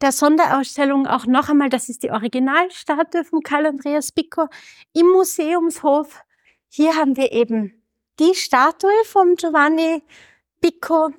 der 0.00 0.12
Sonderausstellung 0.12 1.06
auch 1.06 1.26
noch 1.26 1.48
einmal, 1.48 1.70
das 1.70 1.88
ist 1.88 2.02
die 2.02 2.10
Originalstatue 2.10 3.24
von 3.24 3.40
Karl 3.42 3.66
Andreas 3.66 4.12
Picco 4.12 4.48
im 4.92 5.06
Museumshof. 5.06 6.22
Hier 6.68 6.94
haben 6.96 7.16
wir 7.16 7.32
eben 7.32 7.82
die 8.18 8.34
Statue 8.34 8.90
von 9.04 9.36
Giovanni 9.36 10.02
Picco. 10.60 11.10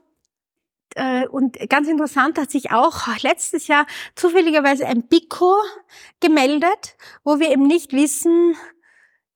Äh, 0.96 1.28
Und 1.28 1.58
ganz 1.70 1.88
interessant 1.88 2.38
hat 2.38 2.52
sich 2.52 2.72
auch 2.72 3.08
letztes 3.24 3.68
Jahr 3.68 3.88
zufälligerweise 4.16 4.86
ein 4.86 5.08
Picco 5.08 5.56
gemeldet, 6.20 6.96
wo 7.24 7.40
wir 7.40 7.50
eben 7.50 7.66
nicht 7.66 7.94
wissen, 7.94 8.56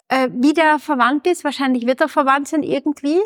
äh, 0.10 0.30
wie 0.32 0.54
der 0.54 0.78
verwandt 0.78 1.26
ist. 1.26 1.44
Wahrscheinlich 1.44 1.88
wird 1.88 2.02
er 2.02 2.10
verwandt 2.10 2.48
sein 2.48 2.64
irgendwie. 2.64 3.20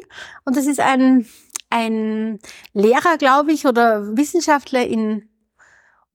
Und 0.45 0.55
das 0.55 0.65
ist 0.65 0.79
ein, 0.79 1.27
ein 1.75 2.39
Lehrer, 2.73 3.17
glaube 3.17 3.51
ich, 3.51 3.65
oder 3.65 4.15
Wissenschaftler 4.15 4.85
in 4.87 5.29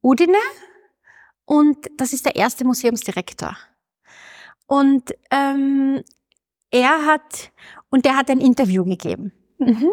Udine 0.03 0.39
und 1.45 1.77
das 1.97 2.13
ist 2.13 2.25
der 2.25 2.37
erste 2.37 2.65
Museumsdirektor. 2.65 3.57
Und 4.67 5.13
ähm, 5.31 6.03
er 6.71 7.05
hat, 7.05 7.53
und 7.91 8.05
der 8.05 8.17
hat 8.17 8.31
ein 8.31 8.41
Interview 8.41 8.85
gegeben. 8.85 9.33
Mhm. 9.59 9.91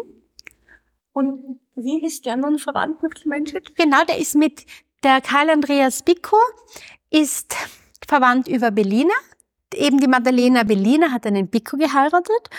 Und 1.12 1.60
wie 1.74 2.02
ist 2.04 2.24
der 2.24 2.36
nun 2.36 2.58
verwandt 2.58 3.02
mit 3.02 3.16
Clementit? 3.16 3.74
Genau, 3.74 4.04
der 4.04 4.18
ist 4.18 4.36
mit, 4.36 4.64
der 5.02 5.20
Karl 5.20 5.50
Andreas 5.50 6.02
Bicco 6.02 6.38
ist 7.10 7.56
verwandt 8.06 8.48
über 8.48 8.70
Bellina. 8.70 9.14
Eben 9.74 9.98
die 9.98 10.06
Maddalena 10.06 10.62
Bellina 10.62 11.10
hat 11.10 11.26
einen 11.26 11.48
Bicco 11.48 11.76
geheiratet. 11.76 12.50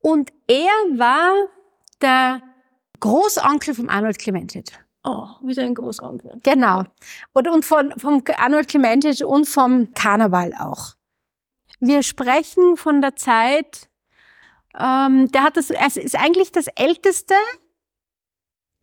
Und 0.00 0.32
er 0.46 0.72
war 0.96 1.34
der 2.00 2.47
Großonkel 3.00 3.74
vom 3.74 3.88
Arnold 3.88 4.18
Clementit. 4.18 4.72
Oh, 5.04 5.28
wieder 5.42 5.62
ein 5.62 5.74
Großonkel. 5.74 6.40
Genau. 6.42 6.84
Und, 7.32 7.48
und 7.48 7.64
von, 7.64 7.94
vom 7.98 8.22
Arnold 8.36 8.68
Clementit 8.68 9.22
und 9.22 9.46
vom 9.46 9.94
Karneval 9.94 10.52
auch. 10.58 10.94
Wir 11.80 12.02
sprechen 12.02 12.76
von 12.76 13.00
der 13.00 13.16
Zeit, 13.16 13.88
ähm, 14.78 15.32
der 15.32 15.44
hat 15.44 15.56
das, 15.56 15.70
es 15.70 15.96
ist 15.96 16.16
eigentlich 16.16 16.52
das 16.52 16.66
älteste, 16.74 17.34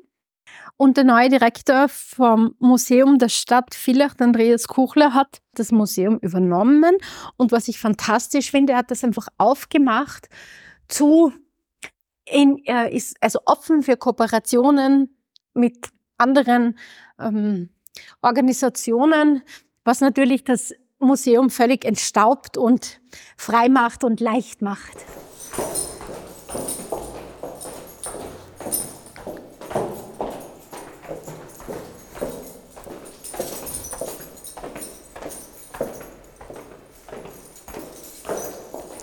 und 0.83 0.97
der 0.97 1.05
neue 1.05 1.29
Direktor 1.29 1.89
vom 1.89 2.57
Museum 2.59 3.17
der 3.21 3.29
Stadt 3.29 3.73
Villach, 3.73 4.17
Andreas 4.19 4.67
Kuchler, 4.67 5.15
hat 5.15 5.39
das 5.55 5.71
Museum 5.71 6.19
übernommen. 6.19 6.97
Und 7.37 7.53
was 7.53 7.69
ich 7.69 7.79
fantastisch 7.79 8.51
finde, 8.51 8.73
er 8.73 8.81
hat 8.81 8.91
das 8.91 9.05
einfach 9.05 9.29
aufgemacht 9.39 10.29
zu, 10.89 11.33
in, 12.25 12.61
er 12.65 12.91
ist 12.91 13.17
also 13.21 13.39
offen 13.45 13.85
für 13.85 13.97
Kooperationen 13.97 15.17
mit 15.55 15.87
anderen 16.19 16.77
ähm, 17.21 17.69
Organisationen, 18.21 19.43
was 19.85 20.01
natürlich 20.01 20.43
das 20.43 20.75
Museum 20.99 21.51
völlig 21.51 21.85
entstaubt 21.85 22.57
und 22.57 23.01
frei 23.37 23.69
macht 23.69 24.03
und 24.03 24.19
leicht 24.19 24.63
macht. 24.63 24.97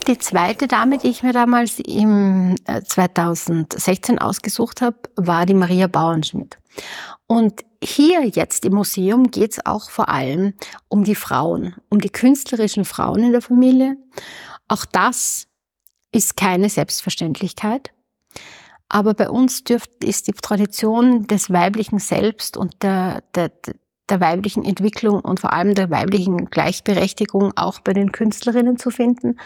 Die 0.10 0.18
zweite 0.18 0.68
Dame, 0.68 0.98
die 0.98 1.10
ich 1.10 1.22
mir 1.22 1.34
damals 1.34 1.78
im 1.78 2.56
2016 2.66 4.18
äh, 4.18 4.20
ausgesucht 4.20 4.82
habe, 4.82 4.98
war 5.16 5.46
die 5.46 5.54
Maria 5.54 5.86
Bauernschmidt. 5.86 6.58
Und 7.28 7.64
hier 7.84 8.26
jetzt 8.26 8.66
im 8.66 8.74
Museum 8.74 9.30
geht 9.30 9.52
es 9.52 9.66
auch 9.68 9.92
vor 9.92 10.10
allem 10.10 10.56
um 10.88 11.04
die 11.04 11.14
Frauen, 11.14 11.76
um 11.90 12.02
die 12.02 12.10
künstlerischen 12.10 12.86
Frauen 12.86 13.26
in 13.26 13.34
der 13.34 13.44
Familie. 13.44 13.98
Auch 14.68 14.84
das 14.86 15.46
ist 16.12 16.36
keine 16.36 16.70
Selbstverständlichkeit. 16.70 17.92
Aber 18.88 19.14
bei 19.14 19.30
uns 19.30 19.64
dürft, 19.64 20.04
ist 20.04 20.28
die 20.28 20.32
Tradition 20.32 21.28
des 21.28 21.52
weiblichen 21.52 22.00
Selbst 22.00 22.58
und 22.58 22.82
der, 22.82 23.22
der, 23.36 23.52
der 24.10 24.20
weiblichen 24.20 24.64
Entwicklung 24.64 25.20
und 25.22 25.40
vor 25.40 25.54
allem 25.54 25.76
der 25.76 25.90
weiblichen 25.90 26.50
Gleichberechtigung 26.50 27.54
auch 27.56 27.80
bei 27.80 27.94
den 27.94 28.12
Künstlerinnen 28.12 28.78
zu 28.78 28.92
finden. 28.92 29.38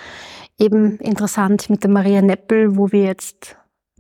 Eben 0.59 0.97
interessant 0.97 1.69
mit 1.69 1.83
der 1.83 1.91
Maria 1.91 2.21
Neppel, 2.21 2.77
wo 2.77 2.91
wir 2.91 3.03
jetzt 3.03 3.57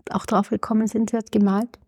auch 0.09 0.25
drauf 0.25 0.49
gekommen 0.49 0.87
sind, 0.87 1.09
sie 1.09 1.17
hat 1.17 1.31
gemalt. 1.31 1.79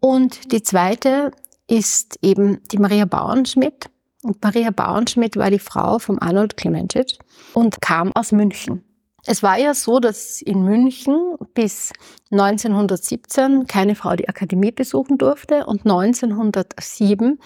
Und 0.00 0.52
die 0.52 0.62
zweite 0.62 1.30
ist 1.66 2.18
eben 2.22 2.60
die 2.70 2.78
Maria 2.78 3.06
Bauernschmidt. 3.06 3.86
Und 4.22 4.42
Maria 4.42 4.70
Bauernschmidt 4.70 5.36
war 5.36 5.50
die 5.50 5.58
Frau 5.58 5.98
vom 5.98 6.18
Arnold 6.20 6.56
Clementit 6.56 7.18
und 7.52 7.80
kam 7.80 8.12
aus 8.12 8.32
München. 8.32 8.84
Es 9.26 9.42
war 9.42 9.58
ja 9.58 9.72
so, 9.72 10.00
dass 10.00 10.42
in 10.42 10.64
München 10.64 11.36
bis 11.54 11.92
1917 12.30 13.66
keine 13.66 13.94
Frau 13.94 14.16
die 14.16 14.28
Akademie 14.28 14.70
besuchen 14.70 15.16
durfte 15.16 15.64
und 15.66 15.86
1907 15.86 17.38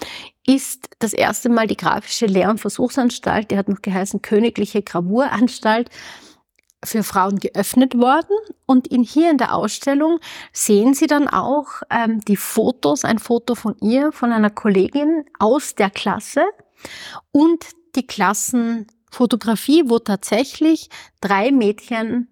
ist 0.46 0.88
das 0.98 1.12
erste 1.12 1.48
Mal 1.48 1.68
die 1.68 1.76
grafische 1.76 2.26
Lehr- 2.26 2.50
und 2.50 2.60
Versuchsanstalt, 2.60 3.50
die 3.50 3.56
hat 3.56 3.68
noch 3.68 3.80
geheißen 3.80 4.22
Königliche 4.22 4.82
Gravuranstalt, 4.82 5.90
für 6.84 7.02
Frauen 7.02 7.38
geöffnet 7.38 7.96
worden. 7.98 8.36
Und 8.66 8.86
in, 8.88 9.02
hier 9.02 9.30
in 9.30 9.38
der 9.38 9.54
Ausstellung 9.54 10.20
sehen 10.52 10.94
Sie 10.94 11.06
dann 11.06 11.28
auch 11.28 11.82
ähm, 11.90 12.20
die 12.20 12.36
Fotos, 12.36 13.04
ein 13.04 13.18
Foto 13.18 13.54
von 13.54 13.76
ihr, 13.80 14.12
von 14.12 14.32
einer 14.32 14.50
Kollegin 14.50 15.24
aus 15.38 15.74
der 15.74 15.90
Klasse 15.90 16.44
und 17.32 17.64
die 17.96 18.06
Klassen 18.06 18.86
Fotografie, 19.10 19.84
wo 19.86 19.98
tatsächlich 19.98 20.88
drei 21.20 21.50
Mädchen 21.50 22.28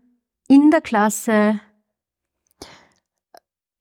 in 0.49 0.71
der 0.71 0.81
Klasse 0.81 1.61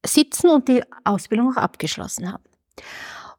sitzen 0.04 0.50
und 0.50 0.68
die 0.68 0.82
Ausbildung 1.04 1.52
auch 1.52 1.56
abgeschlossen 1.56 2.32
haben. 2.32 2.44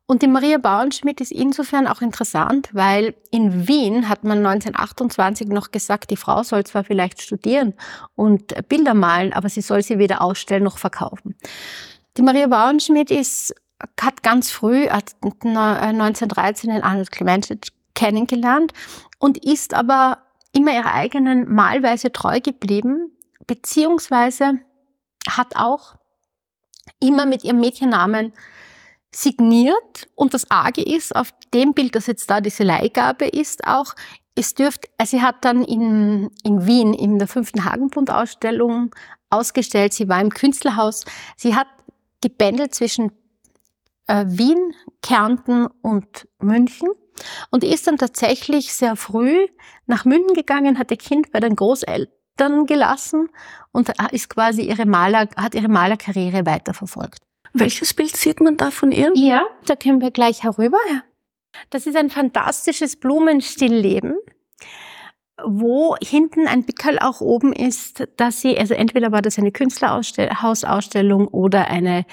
Und 0.10 0.22
die 0.22 0.28
Maria 0.28 0.58
Bauernschmidt 0.58 1.20
ist 1.20 1.34
insofern 1.34 1.86
auch 1.86 2.02
interessant, 2.02 2.70
weil 2.72 3.14
in 3.30 3.68
Wien 3.68 4.08
hat 4.08 4.24
man 4.24 4.38
1928 4.38 5.50
noch 5.50 5.72
gesagt, 5.72 6.12
die 6.12 6.16
Frau 6.16 6.44
soll 6.44 6.64
zwar 6.66 6.86
vielleicht 6.86 7.22
studieren 7.22 7.74
und 8.16 8.54
Bilder 8.70 8.94
malen, 8.94 9.34
aber 9.34 9.50
sie 9.50 9.62
soll 9.62 9.84
sie 9.84 10.00
weder 10.00 10.22
ausstellen 10.22 10.64
noch 10.64 10.78
verkaufen. 10.78 11.36
Die 12.16 12.22
Maria 12.22 12.48
Bauernschmidt 12.48 13.12
ist, 13.12 13.54
hat 14.00 14.24
ganz 14.24 14.50
früh, 14.50 14.88
hat 14.88 15.16
1913 15.22 16.70
in 16.70 16.84
Arnold 16.84 17.12
Clementit 17.12 17.74
kennengelernt 17.98 18.74
und 19.18 19.44
ist 19.44 19.74
aber 19.74 20.20
immer 20.54 20.74
ihrer 20.74 20.94
eigenen 20.94 21.52
Malweise 21.52 22.12
treu 22.12 22.40
geblieben, 22.40 23.12
beziehungsweise 23.48 24.60
hat 25.28 25.56
auch 25.56 25.96
immer 27.00 27.26
mit 27.26 27.44
ihrem 27.44 27.60
Mädchennamen 27.60 28.34
signiert. 29.12 30.08
Und 30.16 30.34
das 30.34 30.50
Arge 30.52 30.84
ist, 30.84 31.16
auf 31.16 31.34
dem 31.54 31.74
Bild, 31.74 31.96
das 31.96 32.08
jetzt 32.08 32.30
da 32.30 32.40
diese 32.40 32.64
Leihgabe 32.64 33.26
ist, 33.26 33.66
auch, 33.66 33.94
es 34.36 34.54
dürft, 34.54 34.86
also 35.00 35.18
sie 35.18 35.24
hat 35.24 35.44
dann 35.44 35.64
in, 35.64 36.30
in 36.44 36.68
Wien 36.68 36.94
in 36.94 37.18
der 37.18 37.28
fünften 37.28 37.66
Hagenbund-Ausstellung 37.66 38.94
ausgestellt, 39.32 39.94
sie 39.94 40.08
war 40.08 40.22
im 40.22 40.30
Künstlerhaus, 40.30 41.04
sie 41.36 41.56
hat 41.56 41.68
gebändelt 42.22 42.76
zwischen 42.76 43.12
äh, 44.06 44.26
Wien, 44.28 44.76
Kärnten 45.02 45.66
und 45.82 46.28
München 46.40 46.90
und 47.52 47.64
ist 47.64 47.88
dann 47.88 47.98
tatsächlich 47.98 48.74
sehr 48.74 48.96
früh 48.96 49.48
nach 49.86 50.06
München 50.06 50.34
gegangen, 50.34 50.78
hat 50.78 50.92
ihr 50.92 50.98
Kind 50.98 51.32
bei 51.32 51.40
den 51.40 51.56
Großeltern 51.56 52.66
gelassen 52.66 53.30
und 53.72 53.92
ist 54.12 54.30
quasi 54.30 54.62
ihre 54.64 54.86
Maler, 54.86 55.28
hat 55.36 55.56
ihre 55.56 55.70
Malerkarriere 55.70 56.46
weiterverfolgt. 56.46 57.20
Welches 57.54 57.94
Bild 57.94 58.16
sieht 58.16 58.42
man 58.42 58.58
da 58.58 58.72
von 58.72 58.92
ihr? 58.92 59.12
Ja, 59.16 59.46
da 59.66 59.76
können 59.76 60.02
wir 60.02 60.12
gleich 60.12 60.44
herüber. 60.44 60.78
Das 61.70 61.88
ist 61.88 61.96
ein 61.96 62.10
fantastisches 62.10 62.98
Blumenstillleben, 62.98 64.18
wo 65.44 65.96
hinten 66.02 66.48
ein 66.48 66.66
Pickel 66.66 67.00
auch 67.00 67.22
oben 67.22 67.54
ist, 67.54 68.08
dass 68.18 68.42
sie, 68.42 68.58
also 68.58 68.74
entweder 68.74 69.12
war 69.12 69.22
das 69.22 69.38
eine 69.38 69.52
Künstlerhausausstellung 69.52 71.28
oder 71.28 71.68
eine 71.68 72.06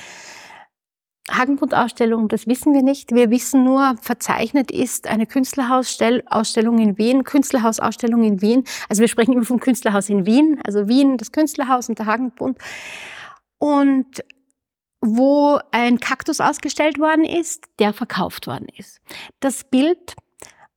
Hagenbund-Ausstellung, 1.30 2.28
das 2.28 2.46
wissen 2.46 2.74
wir 2.74 2.82
nicht. 2.82 3.12
Wir 3.12 3.30
wissen 3.30 3.64
nur, 3.64 3.96
verzeichnet 4.00 4.70
ist 4.70 5.06
eine 5.06 5.26
Künstlerhausausstellung 5.26 6.78
in 6.78 6.98
Wien, 6.98 7.24
Künstlerhausausstellung 7.24 8.22
in 8.24 8.42
Wien. 8.42 8.64
Also 8.88 9.00
wir 9.00 9.08
sprechen 9.08 9.32
immer 9.32 9.44
vom 9.44 9.58
Künstlerhaus 9.58 10.10
in 10.10 10.26
Wien, 10.26 10.60
also 10.64 10.86
Wien, 10.86 11.16
das 11.16 11.32
Künstlerhaus 11.32 11.88
und 11.88 11.98
der 11.98 12.06
Hagenbund. 12.06 12.58
Und 13.58 14.22
wo 15.00 15.58
ein 15.70 15.98
Kaktus 16.00 16.40
ausgestellt 16.40 16.98
worden 16.98 17.24
ist, 17.24 17.64
der 17.78 17.92
verkauft 17.92 18.46
worden 18.46 18.68
ist. 18.76 19.00
Das 19.40 19.64
Bild 19.64 20.14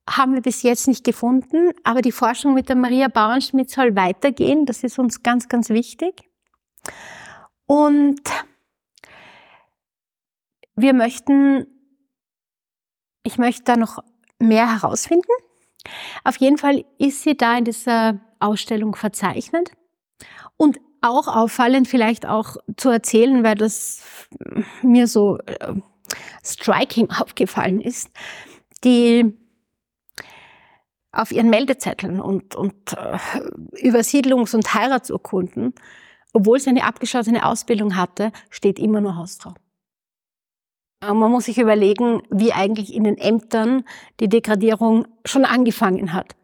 haben 0.09 0.33
wir 0.33 0.41
bis 0.41 0.63
jetzt 0.63 0.87
nicht 0.87 1.03
gefunden, 1.03 1.71
aber 1.83 2.01
die 2.01 2.11
Forschung 2.11 2.53
mit 2.53 2.69
der 2.69 2.75
Maria 2.75 3.09
Bauernschmidt 3.09 3.69
soll 3.69 3.95
weitergehen. 3.95 4.65
Das 4.65 4.83
ist 4.83 4.99
uns 4.99 5.23
ganz, 5.23 5.49
ganz 5.49 5.69
wichtig. 5.69 6.29
Und 7.65 8.21
wir 10.77 10.93
möchten, 10.93 11.67
ich 13.23 13.37
möchte 13.37 13.63
da 13.63 13.75
noch 13.75 13.99
mehr 14.39 14.71
herausfinden. 14.71 15.31
Auf 16.23 16.37
jeden 16.37 16.57
Fall 16.57 16.85
ist 16.97 17.23
sie 17.23 17.35
da 17.35 17.57
in 17.57 17.65
dieser 17.65 18.19
Ausstellung 18.39 18.95
verzeichnet. 18.95 19.71
Und 20.55 20.79
auch 21.01 21.27
auffallend 21.27 21.87
vielleicht 21.87 22.25
auch 22.25 22.57
zu 22.75 22.89
erzählen, 22.89 23.43
weil 23.43 23.55
das 23.55 24.03
mir 24.81 25.07
so 25.07 25.37
äh, 25.39 25.73
striking 26.43 27.09
aufgefallen 27.19 27.81
ist. 27.81 28.11
die 28.83 29.33
auf 31.11 31.31
ihren 31.31 31.49
Meldezetteln 31.49 32.21
und, 32.21 32.55
und 32.55 32.93
äh, 32.93 33.17
Übersiedlungs- 33.81 34.53
und 34.53 34.71
Heiratsurkunden, 34.71 35.73
obwohl 36.31 36.59
sie 36.59 36.69
eine 36.69 36.83
abgeschlossene 36.83 37.43
Ausbildung 37.43 37.95
hatte, 37.95 38.31
steht 38.51 38.77
immer 38.77 39.01
nur 39.01 39.15
Hausfrau. 39.15 39.55
Äh, 41.01 41.13
man 41.13 41.31
muss 41.31 41.45
sich 41.45 41.57
überlegen, 41.57 42.21
wie 42.29 42.53
eigentlich 42.53 42.93
in 42.93 43.03
den 43.03 43.17
Ämtern 43.17 43.83
die 44.19 44.29
Degradierung 44.29 45.07
schon 45.25 45.45
angefangen 45.45 46.13
hat. 46.13 46.35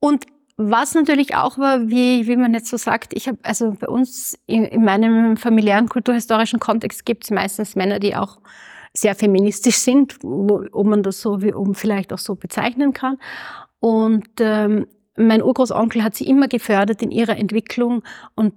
Und 0.00 0.26
was 0.58 0.94
natürlich 0.94 1.34
auch 1.34 1.58
war, 1.58 1.88
wie, 1.88 2.26
wie 2.26 2.36
man 2.36 2.54
jetzt 2.54 2.68
so 2.68 2.78
sagt, 2.78 3.12
ich 3.14 3.28
habe, 3.28 3.38
also 3.42 3.72
bei 3.78 3.88
uns 3.88 4.38
in, 4.46 4.64
in 4.64 4.84
meinem 4.84 5.36
familiären 5.36 5.88
kulturhistorischen 5.88 6.60
Kontext 6.60 7.04
gibt 7.04 7.24
es 7.24 7.30
meistens 7.30 7.76
Männer, 7.76 7.98
die 7.98 8.16
auch 8.16 8.38
sehr 8.94 9.14
feministisch 9.14 9.76
sind, 9.76 10.16
wo, 10.22 10.64
ob 10.72 10.86
man 10.86 11.02
das 11.02 11.20
so 11.20 11.42
wie 11.42 11.52
oben 11.52 11.74
vielleicht 11.74 12.12
auch 12.12 12.18
so 12.18 12.36
bezeichnen 12.36 12.94
kann. 12.94 13.18
Und 13.80 14.28
ähm, 14.40 14.86
mein 15.16 15.42
Urgroßonkel 15.42 16.02
hat 16.02 16.14
sie 16.14 16.26
immer 16.26 16.48
gefördert 16.48 17.02
in 17.02 17.10
ihrer 17.10 17.36
Entwicklung 17.36 18.02
und 18.34 18.54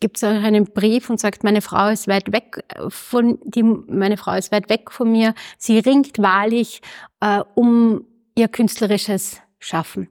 gibt 0.00 0.16
es 0.16 0.24
auch 0.24 0.28
einen 0.28 0.64
Brief 0.66 1.10
und 1.10 1.20
sagt, 1.20 1.44
meine 1.44 1.62
Frau 1.62 1.88
ist 1.88 2.08
weit 2.08 2.32
weg 2.32 2.64
von 2.88 3.38
die, 3.44 3.62
meine 3.62 4.16
Frau 4.16 4.34
ist 4.34 4.52
weit 4.52 4.68
weg 4.68 4.90
von 4.90 5.10
mir. 5.10 5.34
Sie 5.58 5.78
ringt 5.78 6.18
wahrlich 6.18 6.82
äh, 7.20 7.42
um 7.54 8.04
ihr 8.34 8.48
künstlerisches 8.48 9.40
Schaffen. 9.58 10.08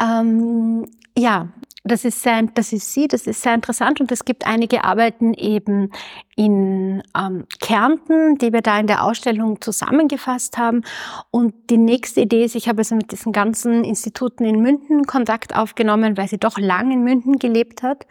Ähm, 0.00 0.86
ja, 1.16 1.48
das 1.86 2.06
ist, 2.06 2.22
sehr, 2.22 2.42
das 2.54 2.72
ist 2.72 2.94
sie, 2.94 3.08
das 3.08 3.26
ist 3.26 3.42
sehr 3.42 3.52
interessant 3.52 4.00
und 4.00 4.10
es 4.10 4.24
gibt 4.24 4.46
einige 4.46 4.84
Arbeiten 4.84 5.34
eben 5.34 5.90
in 6.34 7.02
ähm, 7.14 7.44
Kärnten, 7.60 8.38
die 8.38 8.54
wir 8.54 8.62
da 8.62 8.80
in 8.80 8.86
der 8.86 9.04
Ausstellung 9.04 9.60
zusammengefasst 9.60 10.56
haben. 10.56 10.82
Und 11.30 11.52
die 11.68 11.76
nächste 11.76 12.22
Idee 12.22 12.44
ist, 12.44 12.54
ich 12.54 12.70
habe 12.70 12.78
also 12.78 12.94
mit 12.94 13.12
diesen 13.12 13.32
ganzen 13.32 13.84
Instituten 13.84 14.46
in 14.46 14.60
München 14.60 15.04
Kontakt 15.04 15.54
aufgenommen, 15.54 16.16
weil 16.16 16.26
sie 16.26 16.38
doch 16.38 16.58
lang 16.58 16.90
in 16.90 17.04
München 17.04 17.38
gelebt 17.38 17.82
hat, 17.82 18.06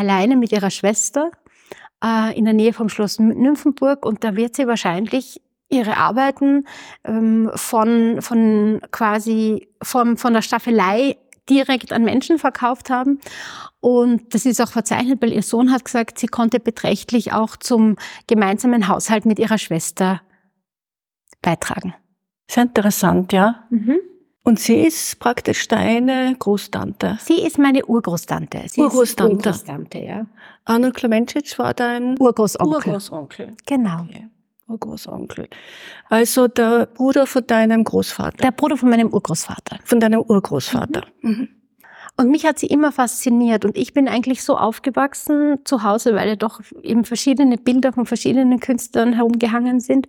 alleine 0.00 0.36
mit 0.36 0.50
ihrer 0.50 0.70
Schwester 0.70 1.30
äh, 2.02 2.36
in 2.36 2.44
der 2.44 2.54
Nähe 2.54 2.72
vom 2.72 2.88
Schloss 2.88 3.18
Nymphenburg 3.18 4.04
und 4.04 4.24
da 4.24 4.34
wird 4.34 4.56
sie 4.56 4.66
wahrscheinlich 4.66 5.40
ihre 5.68 5.96
Arbeiten 5.96 6.66
ähm, 7.04 7.50
von, 7.54 8.20
von 8.20 8.80
quasi 8.90 9.68
vom, 9.82 10.16
von 10.16 10.32
der 10.32 10.42
Staffelei 10.42 11.16
direkt 11.48 11.92
an 11.92 12.04
Menschen 12.04 12.38
verkauft 12.38 12.90
haben. 12.90 13.20
Und 13.80 14.34
das 14.34 14.46
ist 14.46 14.60
auch 14.60 14.70
verzeichnet, 14.70 15.22
weil 15.22 15.32
ihr 15.32 15.42
Sohn 15.42 15.72
hat 15.72 15.84
gesagt, 15.84 16.18
sie 16.18 16.26
konnte 16.26 16.60
beträchtlich 16.60 17.32
auch 17.32 17.56
zum 17.56 17.96
gemeinsamen 18.26 18.88
Haushalt 18.88 19.26
mit 19.26 19.38
ihrer 19.38 19.58
Schwester 19.58 20.20
beitragen. 21.40 21.94
Sehr 22.50 22.64
interessant, 22.64 23.32
ja. 23.32 23.64
Mhm. 23.70 23.98
Und 24.42 24.58
sie 24.58 24.80
ist 24.80 25.20
praktisch 25.20 25.68
deine 25.68 26.34
Großtante. 26.38 27.18
Sie 27.20 27.42
ist 27.42 27.58
meine 27.58 27.84
Urgroßtante. 27.84 28.62
Sie 28.68 28.80
Urgroßtante. 28.80 29.50
Urgroßtante, 29.50 29.98
ja. 29.98 30.26
Arnold 30.64 30.94
Klementschitsch 30.94 31.58
war 31.58 31.74
dein 31.74 32.18
Urgroßonkel. 32.18 32.92
Urgroßonkel. 32.92 33.56
Genau. 33.66 34.02
Okay. 34.08 34.28
Urgroßonkel. 34.66 35.48
Also 36.08 36.48
der 36.48 36.86
Bruder 36.86 37.26
von 37.26 37.46
deinem 37.46 37.84
Großvater. 37.84 38.38
Der 38.38 38.52
Bruder 38.52 38.76
von 38.76 38.88
meinem 38.88 39.12
Urgroßvater. 39.12 39.78
Von 39.84 40.00
deinem 40.00 40.20
Urgroßvater. 40.20 41.02
Mhm. 41.20 41.48
Und 42.16 42.30
mich 42.30 42.46
hat 42.46 42.58
sie 42.58 42.66
immer 42.66 42.92
fasziniert. 42.92 43.64
Und 43.64 43.76
ich 43.76 43.92
bin 43.92 44.08
eigentlich 44.08 44.42
so 44.42 44.56
aufgewachsen 44.56 45.58
zu 45.64 45.82
Hause, 45.82 46.14
weil 46.14 46.28
ja 46.28 46.36
doch 46.36 46.60
eben 46.82 47.04
verschiedene 47.04 47.56
Bilder 47.56 47.92
von 47.92 48.06
verschiedenen 48.06 48.60
Künstlern 48.60 49.12
herumgehangen 49.12 49.80
sind 49.80 50.08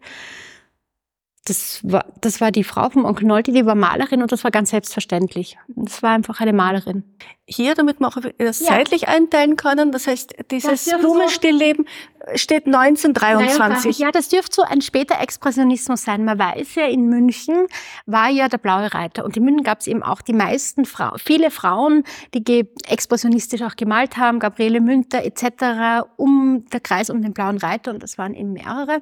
das 1.46 1.80
war, 1.84 2.06
das 2.22 2.40
war 2.40 2.52
die 2.52 2.64
Frau 2.64 2.90
vom 2.92 3.04
Onkel 3.04 3.26
Nolti, 3.26 3.52
die 3.52 3.66
war 3.66 3.74
Malerin 3.74 4.22
und 4.22 4.32
das 4.32 4.44
war 4.44 4.52
ganz 4.52 4.70
selbstverständlich. 4.70 5.58
Das 5.70 6.04
war 6.04 6.12
einfach 6.12 6.40
eine 6.40 6.54
Malerin. 6.54 7.04
Hier, 7.48 7.74
damit 7.74 8.00
wir 8.00 8.08
auch 8.10 8.18
das 8.38 8.60
Ja. 8.60 8.68
zeitlich 8.68 9.08
einteilen 9.08 9.56
können, 9.56 9.92
das 9.92 10.06
heißt, 10.06 10.36
dieses 10.52 10.86
so- 10.86 11.00
Blumenstillleben 11.00 11.88
steht 12.36 12.68
1923. 12.68 13.98
Ja, 13.98 14.12
das 14.12 14.30
dürfte 14.30 14.58
so 14.58 14.62
ein 14.62 14.82
später 14.82 15.20
Expressionismus 15.20 16.04
sein. 16.04 16.24
Man 16.26 16.38
weiß 16.38 16.76
ja, 16.76 16.86
in 16.86 17.08
München 17.10 17.66
war 18.06 18.30
ja 18.30 18.48
der 18.48 18.60
Blaue 18.60 18.94
Reiter. 18.94 19.26
Und 19.26 19.36
in 19.36 19.44
München 19.44 19.64
gab 19.64 19.80
es 19.80 19.88
eben 19.88 20.04
auch 20.04 20.22
die 20.22 20.34
meisten 20.34 20.86
Frauen, 20.86 21.18
viele 21.18 21.50
Frauen, 21.50 22.04
die 22.36 22.68
expressionistisch 22.88 23.64
auch 23.64 23.76
gemalt 23.76 24.18
haben, 24.18 24.38
Gabriele 24.38 24.80
Münter 24.80 25.24
etc., 25.26 26.06
um 26.18 26.66
der 26.72 26.82
Kreis 26.82 27.10
um 27.10 27.20
den 27.24 27.34
Blauen 27.34 27.58
Reiter. 27.58 27.92
Und 27.92 28.04
das 28.04 28.20
waren 28.20 28.36
eben 28.36 28.54
mehrere. 28.54 29.02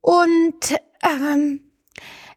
Und 0.00 0.76
ähm, 1.04 1.60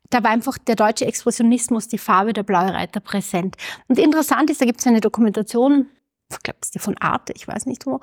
da 0.10 0.24
war 0.24 0.32
einfach 0.32 0.58
der 0.58 0.76
deutsche 0.76 1.06
Expressionismus, 1.06 1.88
die 1.88 1.98
Farbe 1.98 2.34
der 2.34 2.44
Blaue 2.44 2.74
Reiter 2.74 3.00
präsent. 3.00 3.56
Und 3.88 4.00
interessant 4.00 4.50
ist, 4.50 4.62
da 4.62 4.66
gibt 4.66 4.80
es 4.80 4.88
eine 4.88 5.02
Dokumentation, 5.02 5.90
ich 6.32 6.40
glaube, 6.44 6.60
es 6.62 6.68
ist 6.68 6.76
die 6.76 6.80
von 6.80 6.98
Arte, 6.98 7.34
ich 7.36 7.48
weiß 7.48 7.66
nicht 7.66 7.86
wo, 7.86 8.00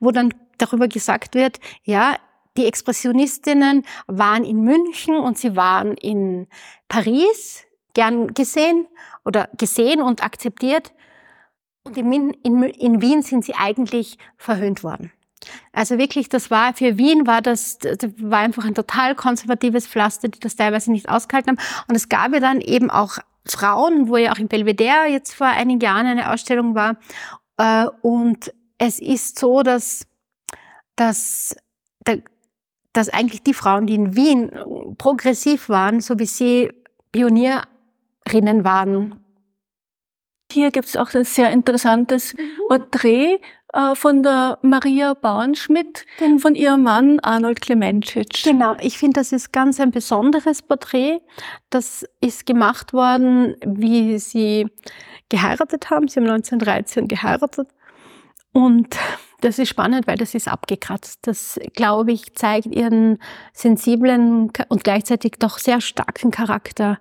wo 0.00 0.10
dann 0.10 0.34
darüber 0.58 0.88
gesagt 0.88 1.34
wird, 1.34 1.58
ja, 1.84 2.16
die 2.56 2.66
Expressionistinnen 2.66 3.84
waren 4.08 4.44
in 4.44 4.62
München 4.62 5.16
und 5.16 5.38
sie 5.38 5.54
waren 5.54 5.96
in 5.96 6.48
Paris 6.88 7.64
gern 7.94 8.34
gesehen 8.34 8.86
oder 9.24 9.48
gesehen 9.56 10.02
und 10.02 10.24
akzeptiert. 10.24 10.92
Und 11.84 11.96
in, 11.96 12.32
in, 12.42 12.62
in 12.64 13.00
Wien 13.00 13.22
sind 13.22 13.44
sie 13.44 13.54
eigentlich 13.54 14.18
verhöhnt 14.36 14.82
worden. 14.82 15.12
Also 15.72 15.98
wirklich, 15.98 16.28
das 16.28 16.50
war, 16.50 16.74
für 16.74 16.98
Wien 16.98 17.26
war 17.26 17.42
das, 17.42 17.78
das 17.78 17.98
war 18.18 18.40
einfach 18.40 18.64
ein 18.64 18.74
total 18.74 19.14
konservatives 19.14 19.86
Pflaster, 19.86 20.28
die 20.28 20.40
das 20.40 20.56
teilweise 20.56 20.90
nicht 20.90 21.08
ausgehalten 21.08 21.56
haben. 21.56 21.84
Und 21.88 21.94
es 21.94 22.08
gab 22.08 22.32
ja 22.32 22.40
dann 22.40 22.60
eben 22.60 22.90
auch 22.90 23.18
Frauen, 23.46 24.08
wo 24.08 24.16
ja 24.16 24.32
auch 24.32 24.38
im 24.38 24.48
Belvedere 24.48 25.06
jetzt 25.06 25.34
vor 25.34 25.46
einigen 25.46 25.80
Jahren 25.80 26.06
eine 26.06 26.32
Ausstellung 26.32 26.74
war. 26.74 26.96
Äh, 27.56 27.86
Und 28.02 28.52
es 28.78 29.00
ist 29.00 29.38
so, 29.38 29.62
dass, 29.62 30.06
dass, 30.96 31.56
dass 32.92 33.08
eigentlich 33.08 33.42
die 33.42 33.54
Frauen, 33.54 33.86
die 33.86 33.94
in 33.94 34.16
Wien 34.16 34.50
progressiv 34.98 35.68
waren, 35.68 36.00
so 36.00 36.18
wie 36.18 36.26
sie 36.26 36.70
Pionierinnen 37.12 38.64
waren. 38.64 39.24
Hier 40.50 40.70
gibt 40.70 40.86
es 40.88 40.96
auch 40.96 41.12
ein 41.12 41.24
sehr 41.24 41.50
interessantes 41.50 42.34
Porträt 42.68 43.40
äh, 43.72 43.94
von 43.94 44.22
der 44.22 44.58
Maria 44.62 45.14
Bauernschmidt, 45.14 46.06
von 46.38 46.54
ihrem 46.54 46.82
Mann 46.84 47.20
Arnold 47.20 47.60
Klementschitsch. 47.60 48.44
Genau, 48.44 48.76
ich 48.80 48.98
finde, 48.98 49.20
das 49.20 49.32
ist 49.32 49.52
ganz 49.52 49.78
ein 49.80 49.90
besonderes 49.90 50.62
Porträt. 50.62 51.20
Das 51.70 52.06
ist 52.20 52.46
gemacht 52.46 52.92
worden, 52.92 53.56
wie 53.64 54.18
sie 54.18 54.66
geheiratet 55.28 55.90
haben. 55.90 56.08
Sie 56.08 56.20
haben 56.20 56.28
1913 56.28 57.08
geheiratet. 57.08 57.68
Und 58.52 58.96
das 59.40 59.58
ist 59.58 59.68
spannend, 59.68 60.06
weil 60.06 60.16
das 60.16 60.34
ist 60.34 60.48
abgekratzt. 60.48 61.26
Das, 61.26 61.60
glaube 61.74 62.12
ich, 62.12 62.34
zeigt 62.34 62.74
ihren 62.74 63.18
sensiblen 63.52 64.50
und 64.68 64.84
gleichzeitig 64.84 65.34
doch 65.38 65.58
sehr 65.58 65.80
starken 65.80 66.30
Charakter 66.30 66.98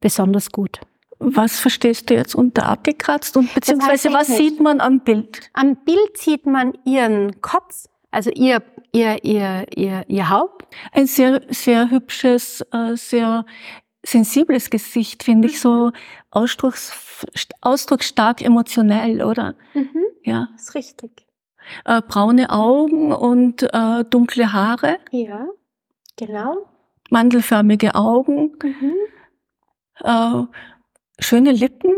besonders 0.00 0.50
gut. 0.50 0.80
Was 1.24 1.58
verstehst 1.60 2.10
du 2.10 2.14
jetzt 2.14 2.34
unter 2.34 2.66
abgekratzt 2.66 3.36
und 3.36 3.52
beziehungsweise 3.54 4.12
was 4.12 4.26
sieht 4.26 4.60
man 4.60 4.80
am 4.80 5.00
Bild? 5.00 5.50
Am 5.52 5.76
Bild 5.84 6.16
sieht 6.18 6.46
man 6.46 6.72
ihren 6.84 7.40
Kopf, 7.40 7.86
also 8.10 8.30
ihr, 8.30 8.62
ihr, 8.92 9.24
ihr, 9.24 9.66
ihr, 9.74 10.04
ihr 10.08 10.28
Haupt. 10.30 10.66
Ein 10.92 11.06
sehr, 11.06 11.42
sehr 11.48 11.90
hübsches, 11.90 12.60
äh, 12.72 12.96
sehr 12.96 13.44
sensibles 14.04 14.68
Gesicht, 14.70 15.22
finde 15.22 15.48
ich, 15.48 15.60
so 15.60 15.92
ausdrucks, 16.30 16.92
ausdrucksstark 17.60 18.42
emotionell, 18.42 19.22
oder? 19.22 19.54
Ja. 20.24 20.48
ist 20.56 20.74
richtig. 20.74 21.26
Äh, 21.84 22.02
braune 22.02 22.50
Augen 22.50 23.12
und 23.12 23.62
äh, 23.62 24.04
dunkle 24.04 24.52
Haare, 24.52 24.98
Ja, 25.12 25.46
genau. 26.16 26.56
mandelförmige 27.10 27.94
Augen, 27.94 28.58
äh, 30.00 30.42
schöne 31.22 31.52
Lippen. 31.52 31.92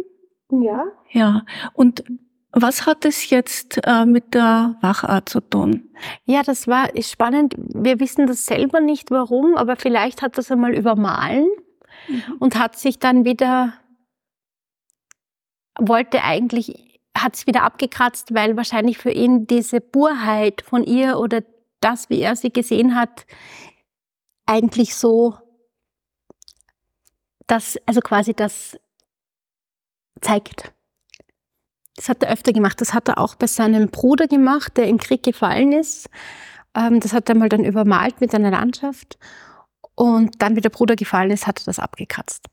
Ja. 0.50 0.84
Ja. 1.10 1.42
Und 1.72 2.04
was 2.52 2.86
hat 2.86 3.04
es 3.04 3.30
jetzt 3.30 3.80
äh, 3.84 4.06
mit 4.06 4.34
der 4.34 4.76
Wachart 4.80 5.28
zu 5.28 5.40
tun? 5.40 5.90
Ja, 6.24 6.42
das 6.42 6.68
war 6.68 6.88
spannend. 7.02 7.54
Wir 7.56 7.98
wissen 7.98 8.26
das 8.26 8.46
selber 8.46 8.80
nicht, 8.80 9.10
warum, 9.10 9.56
aber 9.56 9.76
vielleicht 9.76 10.22
hat 10.22 10.38
das 10.38 10.52
einmal 10.52 10.74
übermalen 10.74 11.48
und 12.38 12.56
hat 12.56 12.78
sich 12.78 12.98
dann 13.00 13.24
wieder, 13.24 13.74
wollte 15.78 16.22
eigentlich, 16.22 17.00
hat 17.16 17.34
es 17.34 17.46
wieder 17.48 17.62
abgekratzt, 17.62 18.34
weil 18.34 18.56
wahrscheinlich 18.56 18.98
für 18.98 19.10
ihn 19.10 19.46
diese 19.48 19.80
Purheit 19.80 20.62
von 20.62 20.84
ihr 20.84 21.18
oder 21.18 21.42
das, 21.80 22.08
wie 22.08 22.20
er 22.20 22.36
sie 22.36 22.52
gesehen 22.52 22.94
hat, 22.94 23.26
eigentlich 24.46 24.94
so, 24.94 25.36
das, 27.46 27.78
also 27.86 28.00
quasi 28.00 28.32
das 28.32 28.78
zeigt. 30.20 30.72
Das 31.96 32.08
hat 32.08 32.22
er 32.22 32.32
öfter 32.32 32.52
gemacht. 32.52 32.80
Das 32.80 32.92
hat 32.92 33.08
er 33.08 33.18
auch 33.18 33.34
bei 33.34 33.46
seinem 33.46 33.88
Bruder 33.88 34.26
gemacht, 34.26 34.76
der 34.76 34.88
im 34.88 34.98
Krieg 34.98 35.22
gefallen 35.22 35.72
ist. 35.72 36.08
Ähm, 36.74 37.00
das 37.00 37.12
hat 37.12 37.28
er 37.28 37.36
mal 37.36 37.48
dann 37.48 37.64
übermalt 37.64 38.20
mit 38.20 38.34
einer 38.34 38.50
Landschaft. 38.50 39.18
Und 39.94 40.42
dann, 40.42 40.56
wie 40.56 40.60
der 40.60 40.70
Bruder 40.70 40.96
gefallen 40.96 41.30
ist, 41.30 41.46
hat 41.46 41.60
er 41.62 41.66
das 41.66 41.78
abgekratzt. 41.78 42.46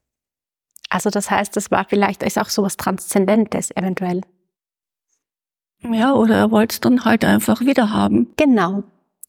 Also 0.89 1.10
das 1.10 1.32
heißt, 1.32 1.56
das 1.56 1.71
war 1.71 1.86
vielleicht, 1.86 2.21
ist 2.21 2.38
auch 2.38 2.50
sowas 2.50 2.78
Transzendentes 2.78 3.71
eventuell. 3.71 4.21
Ja, 5.80 6.13
oder 6.13 6.36
er 6.36 6.52
wollte 6.52 6.74
es 6.74 6.82
dann 6.82 7.06
halt 7.06 7.26
einfach 7.26 7.62
wieder 7.62 7.91
haben. 7.91 8.34
Genau. 8.38 8.84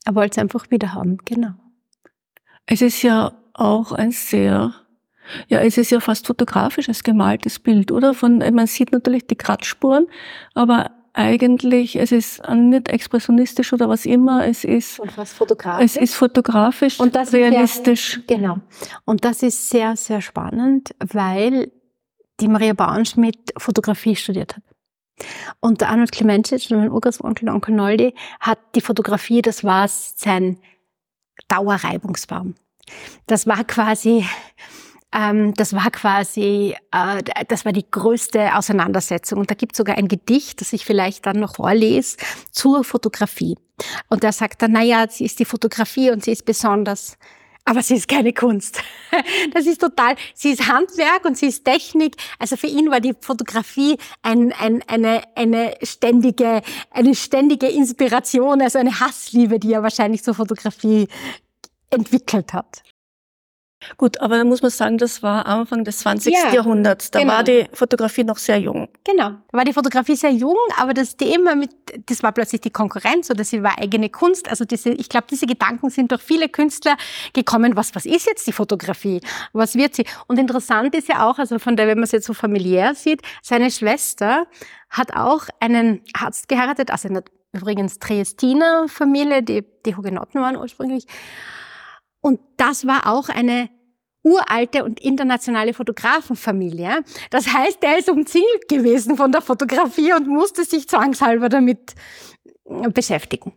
Er 0.05 0.15
wollte 0.15 0.33
es 0.33 0.39
einfach 0.39 0.71
wieder 0.71 0.93
haben, 0.93 1.19
genau. 1.25 1.53
Es 2.67 2.83
ist 2.83 3.03
ja 3.03 3.33
auch 3.55 3.93
ein 3.93 4.11
sehr, 4.11 4.75
ja, 5.49 5.61
es 5.61 5.79
ist 5.79 5.91
ja 5.91 6.01
fast 6.01 6.27
fotografisches 6.27 7.03
gemaltes 7.03 7.59
Bild, 7.59 7.93
oder? 7.93 8.15
Von, 8.15 8.39
man 8.39 8.67
sieht 8.67 8.93
natürlich 8.93 9.27
die 9.27 9.37
Kratzspuren, 9.37 10.07
aber 10.55 10.91
eigentlich, 11.15 11.97
es 11.97 12.11
ist 12.11 12.43
nicht 12.49 12.89
expressionistisch 12.89 13.73
oder 13.73 13.89
was 13.89 14.07
immer, 14.07 14.47
es 14.47 14.65
ist, 14.65 14.99
Und 14.99 15.17
was 15.19 15.33
fotografisch. 15.33 15.85
es 15.85 15.97
ist 15.97 16.15
fotografisch, 16.15 17.01
Und 17.01 17.15
das 17.15 17.29
ist 17.29 17.35
realistisch. 17.35 18.21
Ja, 18.29 18.37
genau. 18.37 18.59
Und 19.05 19.25
das 19.25 19.43
ist 19.43 19.69
sehr, 19.69 19.97
sehr 19.97 20.23
spannend, 20.23 20.95
weil 20.99 21.71
die 22.41 22.49
Maria 22.49 22.73
Bauernschmidt 22.73 23.53
Fotografie 23.59 24.17
studiert 24.17 24.57
hat. 24.57 24.63
Und 25.61 25.81
der 25.81 25.91
Arnold 25.91 26.13
Clemencic, 26.13 26.71
mein 26.71 26.91
Urgroßonkel, 26.91 27.49
Onkel 27.49 27.75
Noldi, 27.75 28.15
hat 28.41 28.59
die 28.75 28.81
Fotografie, 28.81 29.43
das 29.43 29.63
war 29.63 29.87
sein 29.89 30.59
Dauerreibungsbaum. 31.49 32.55
Das 33.27 33.47
war 33.47 33.65
quasi, 33.65 34.25
ähm, 35.13 35.55
das 35.55 35.75
war 35.75 35.91
quasi, 35.91 36.75
äh, 36.91 37.45
das 37.49 37.65
war 37.65 37.73
die 37.73 37.89
größte 37.91 38.57
Auseinandersetzung. 38.57 39.41
Und 39.41 39.51
da 39.51 39.55
gibt 39.55 39.73
es 39.73 39.79
sogar 39.79 39.97
ein 39.97 40.09
Gedicht, 40.09 40.61
das 40.61 40.73
ich 40.73 40.85
vielleicht 40.85 41.27
dann 41.27 41.41
noch 41.41 41.57
vorlese, 41.57 42.17
zur 42.51 42.85
Fotografie. 42.85 43.57
Und 44.09 44.25
da 44.25 44.33
sagt 44.33 44.63
er, 44.63 44.69
naja, 44.69 45.07
sie 45.09 45.25
ist 45.25 45.39
die 45.39 45.45
Fotografie 45.45 46.11
und 46.11 46.25
sie 46.25 46.33
ist 46.33 46.45
besonders 46.45 47.17
aber 47.65 47.83
sie 47.83 47.95
ist 47.95 48.09
keine 48.09 48.33
Kunst. 48.33 48.81
Das 49.53 49.67
ist 49.67 49.81
total, 49.81 50.17
sie 50.35 50.53
ist 50.53 50.67
Handwerk 50.69 51.25
und 51.25 51.37
sie 51.37 51.47
ist 51.47 51.65
Technik. 51.65 52.17
Also 52.39 52.57
für 52.57 52.67
ihn 52.67 52.91
war 52.91 53.01
die 53.01 53.15
Fotografie 53.21 53.99
ein, 54.23 54.53
ein, 54.53 54.83
eine, 54.87 55.23
eine 55.37 55.75
ständige, 55.83 56.63
eine 56.91 57.15
ständige 57.15 57.67
Inspiration, 57.69 58.63
also 58.63 58.79
eine 58.79 58.99
Hassliebe, 58.99 59.59
die 59.59 59.75
er 59.75 59.83
wahrscheinlich 59.83 60.23
zur 60.23 60.35
Fotografie 60.35 61.09
entwickelt 61.91 62.53
hat. 62.55 62.83
Gut, 63.97 64.21
aber 64.21 64.39
da 64.39 64.45
muss 64.45 64.63
man 64.63 64.71
sagen, 64.71 64.99
das 64.99 65.23
war 65.23 65.47
Anfang 65.47 65.85
des 65.85 65.99
20. 65.99 66.33
Ja, 66.33 66.53
Jahrhunderts. 66.53 67.11
Da 67.11 67.21
genau. 67.21 67.33
war 67.33 67.45
die 67.45 67.67
Fotografie 67.73 68.25
noch 68.25 68.39
sehr 68.39 68.59
jung. 68.59 68.89
Genau. 69.05 69.31
Da 69.31 69.59
war 69.59 69.65
die 69.65 69.73
Fotografie 69.73 70.17
sehr 70.17 70.31
jung, 70.31 70.57
aber 70.79 70.95
das 70.95 71.17
Thema 71.17 71.55
mit, 71.55 71.71
das 72.07 72.23
war 72.23 72.33
plötzlich 72.33 72.61
die 72.61 72.71
Konkurrenz 72.71 73.31
oder 73.31 73.45
sie 73.45 73.63
war 73.63 73.79
eigene 73.79 74.09
Kunst. 74.11 74.49
Also 74.49 74.65
diese, 74.65 74.91
ich 74.91 75.09
glaube, 75.09 75.27
diese 75.31 75.47
Gedanken 75.47 75.91
sind 75.91 76.11
durch 76.11 76.23
viele 76.23 76.49
Künstler 76.49 76.97
gekommen. 77.33 77.77
Was, 77.77 77.95
was 77.95 78.07
ist 78.07 78.27
jetzt 78.27 78.47
die 78.47 78.53
Fotografie? 78.53 79.21
Was 79.53 79.75
wird 79.75 79.95
sie? 79.95 80.05
Und 80.27 80.39
interessant 80.39 80.95
ist 80.95 81.09
ja 81.09 81.29
auch, 81.29 81.39
also 81.39 81.59
von 81.59 81.77
der, 81.77 81.87
wenn 81.87 81.99
man 81.99 82.05
es 82.05 82.13
jetzt 82.13 82.27
so 82.27 82.35
familiär 82.35 82.95
sieht, 82.95 83.23
seine 83.43 83.71
Schwester 83.71 84.47
hat 84.91 85.15
auch 85.17 85.47
einen 85.61 86.03
Arzt 86.13 86.49
geheiratet, 86.49 86.91
also 86.91 87.09
eine, 87.09 87.25
übrigens 87.53 87.99
Triestiner 87.99 88.87
Familie, 88.89 89.43
die, 89.43 89.65
die 89.85 89.97
Hugenotten 89.97 90.41
waren 90.41 90.57
ursprünglich. 90.57 91.07
Und 92.23 92.41
das 92.57 92.87
war 92.87 93.07
auch 93.07 93.29
eine 93.29 93.69
uralte 94.23 94.85
und 94.85 95.01
internationale 95.01 95.75
Fotografenfamilie. 95.75 97.03
Das 97.31 97.53
heißt, 97.53 97.79
er 97.83 97.99
ist 97.99 98.09
umzingelt 98.09 98.69
gewesen 98.69 99.17
von 99.17 99.33
der 99.33 99.43
Fotografie 99.43 100.13
und 100.15 100.29
musste 100.29 100.65
sich 100.65 100.89
zwangshalber 100.89 101.49
damit 101.49 101.95
beschäftigen. 102.95 103.53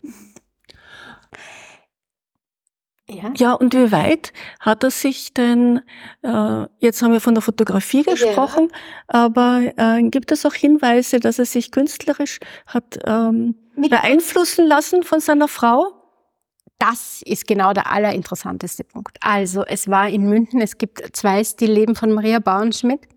Ja. 3.08 3.32
Ja, 3.36 3.54
und 3.54 3.76
wie 3.76 3.92
weit 3.92 4.34
hat 4.60 4.84
er 4.84 4.90
sich 4.90 5.32
denn, 5.36 5.82
äh, 6.24 6.66
jetzt 6.80 7.04
haben 7.04 7.12
wir 7.12 7.22
von 7.22 7.36
der 7.36 7.44
Fotografie 7.44 8.02
gesprochen, 8.02 8.72
aber 9.08 9.62
äh, 9.78 10.02
gibt 10.10 10.32
es 10.32 10.44
auch 10.44 10.56
Hinweise, 10.56 11.20
dass 11.20 11.38
er 11.38 11.46
sich 11.46 11.70
künstlerisch 11.70 12.40
hat 12.66 12.98
ähm, 13.06 13.54
beeinflussen 13.76 14.66
lassen 14.66 15.04
von 15.04 15.20
seiner 15.20 15.48
Frau? 15.48 16.05
Das 16.78 17.22
ist 17.26 17.48
genau 17.48 17.74
der 17.74 17.92
allerinteressanteste 17.92 18.84
Punkt. 18.84 19.18
Also 19.22 19.66
es 19.66 19.88
war 19.90 20.10
in 20.10 20.28
München, 20.28 20.62
es 20.62 20.78
gibt 20.78 21.16
zwei 21.16 21.44
Stillleben 21.44 21.96
von 21.96 22.12
Maria 22.12 22.40
Bauernschmidt, 22.40 23.08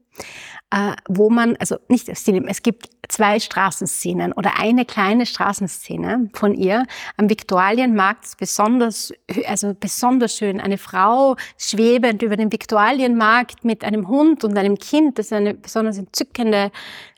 äh, 0.71 0.93
wo 1.09 1.29
man, 1.29 1.57
also 1.57 1.77
nicht 1.89 2.15
Stillleben, 2.17 2.49
es 2.49 2.63
gibt 2.63 2.89
zwei 3.09 3.41
Straßenszenen 3.41 4.33
oder 4.33 4.59
eine 4.59 4.85
kleine 4.85 5.27
Straßenszene 5.27 6.31
von 6.35 6.55
ihr 6.55 6.85
am 7.17 7.29
Viktualienmarkt, 7.29 8.37
besonders, 8.39 9.13
also 9.47 9.75
besonders 9.75 10.37
schön. 10.37 10.61
Eine 10.61 10.79
Frau 10.79 11.37
schwebend 11.57 12.23
über 12.23 12.37
den 12.37 12.53
Viktualienmarkt 12.53 13.65
mit 13.65 13.83
einem 13.83 14.09
Hund 14.09 14.45
und 14.45 14.57
einem 14.57 14.77
Kind, 14.77 15.19
das 15.19 15.27
ist 15.27 15.33
eine 15.33 15.55
besonders 15.55 15.99
entzückende 15.99 16.71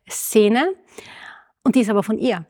Szene. 0.08 0.72
Und 1.62 1.74
die 1.74 1.80
ist 1.80 1.90
aber 1.90 2.02
von 2.02 2.18
ihr. 2.18 2.46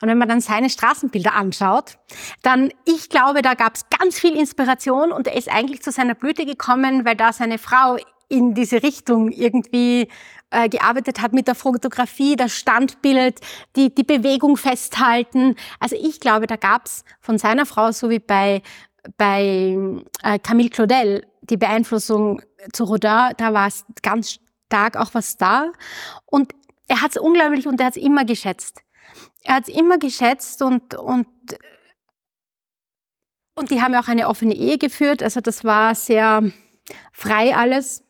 Und 0.00 0.08
wenn 0.08 0.18
man 0.18 0.28
dann 0.28 0.40
seine 0.40 0.70
Straßenbilder 0.70 1.34
anschaut, 1.34 1.98
dann, 2.42 2.70
ich 2.84 3.08
glaube, 3.08 3.42
da 3.42 3.54
gab 3.54 3.74
es 3.74 3.86
ganz 3.98 4.18
viel 4.18 4.36
Inspiration 4.36 5.12
und 5.12 5.26
er 5.26 5.36
ist 5.36 5.48
eigentlich 5.48 5.82
zu 5.82 5.90
seiner 5.90 6.14
Blüte 6.14 6.46
gekommen, 6.46 7.04
weil 7.04 7.16
da 7.16 7.32
seine 7.32 7.58
Frau 7.58 7.96
in 8.28 8.54
diese 8.54 8.82
Richtung 8.82 9.30
irgendwie 9.30 10.08
äh, 10.50 10.68
gearbeitet 10.68 11.20
hat 11.20 11.32
mit 11.32 11.48
der 11.48 11.54
Fotografie, 11.54 12.36
das 12.36 12.56
Standbild, 12.56 13.40
die, 13.76 13.94
die 13.94 14.04
Bewegung 14.04 14.56
festhalten. 14.56 15.56
Also 15.80 15.96
ich 15.96 16.20
glaube, 16.20 16.46
da 16.46 16.56
gab 16.56 16.86
es 16.86 17.04
von 17.20 17.38
seiner 17.38 17.66
Frau, 17.66 17.92
so 17.92 18.08
wie 18.08 18.20
bei, 18.20 18.62
bei 19.18 19.76
äh, 20.22 20.38
Camille 20.38 20.70
Claudel, 20.70 21.26
die 21.42 21.56
Beeinflussung 21.56 22.40
zu 22.72 22.84
Rodin, 22.84 23.32
da 23.36 23.52
war 23.52 23.66
es 23.66 23.84
ganz 24.02 24.38
stark 24.66 24.96
auch 24.96 25.12
was 25.12 25.36
da. 25.36 25.72
Und 26.24 26.52
er 26.88 27.02
hat 27.02 27.10
es 27.10 27.16
unglaublich 27.16 27.66
und 27.66 27.80
er 27.80 27.86
hat 27.86 27.96
es 27.96 28.02
immer 28.02 28.24
geschätzt. 28.24 28.82
Er 29.42 29.56
hat 29.56 29.68
es 29.68 29.74
immer 29.74 29.98
geschätzt 29.98 30.62
und, 30.62 30.94
und, 30.94 31.26
und 33.54 33.70
die 33.70 33.80
haben 33.82 33.92
ja 33.92 34.00
auch 34.00 34.08
eine 34.08 34.28
offene 34.28 34.54
Ehe 34.54 34.78
geführt. 34.78 35.22
Also 35.22 35.40
das 35.40 35.64
war 35.64 35.94
sehr 35.94 36.50
frei 37.12 37.56
alles. 37.56 38.04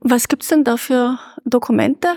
Was 0.00 0.28
gibt's 0.28 0.48
denn 0.48 0.64
da 0.64 0.76
für 0.76 1.18
Dokumente? 1.44 2.08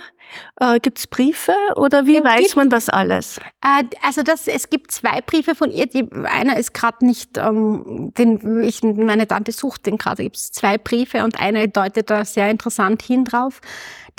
Äh, 0.60 0.79
gibt's 0.79 1.07
Briefe 1.07 1.53
oder 1.75 2.05
wie 2.05 2.15
Ja, 2.15 2.23
weiß 2.23 2.41
gibt- 2.43 2.55
man 2.57 2.69
das 2.69 2.89
alles? 2.89 3.39
Äh, 3.63 3.83
Also 4.01 4.23
das, 4.23 4.47
es 4.47 4.69
gibt 4.69 4.91
zwei 4.91 5.21
Briefe 5.21 5.55
von 5.55 5.71
ihr. 5.71 5.86
Die, 5.88 6.07
einer 6.25 6.57
ist 6.57 6.73
gerade 6.73 7.05
nicht, 7.05 7.38
ähm, 7.38 8.12
den 8.17 8.62
ich, 8.63 8.83
meine 8.83 9.27
Tante 9.27 9.51
sucht 9.53 9.86
den 9.86 9.97
gerade. 9.97 10.23
Gibt 10.23 10.36
es 10.36 10.51
zwei 10.51 10.77
Briefe 10.77 11.23
und 11.23 11.39
einer 11.39 11.65
deutet 11.67 12.10
da 12.10 12.25
sehr 12.25 12.49
interessant 12.51 13.01
hin 13.01 13.23
drauf, 13.25 13.62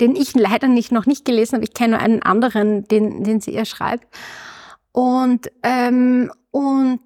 den 0.01 0.15
ich 0.15 0.33
leider 0.33 0.67
nicht 0.67 0.91
noch 0.91 1.05
nicht 1.05 1.25
gelesen 1.25 1.55
habe. 1.55 1.65
Ich 1.65 1.73
kenne 1.73 1.91
nur 1.97 1.99
einen 1.99 2.23
anderen, 2.23 2.87
den, 2.87 3.23
den 3.23 3.39
sie 3.41 3.51
ihr 3.51 3.65
schreibt. 3.65 4.07
Und 4.91 5.51
ähm, 5.63 6.31
und 6.51 6.99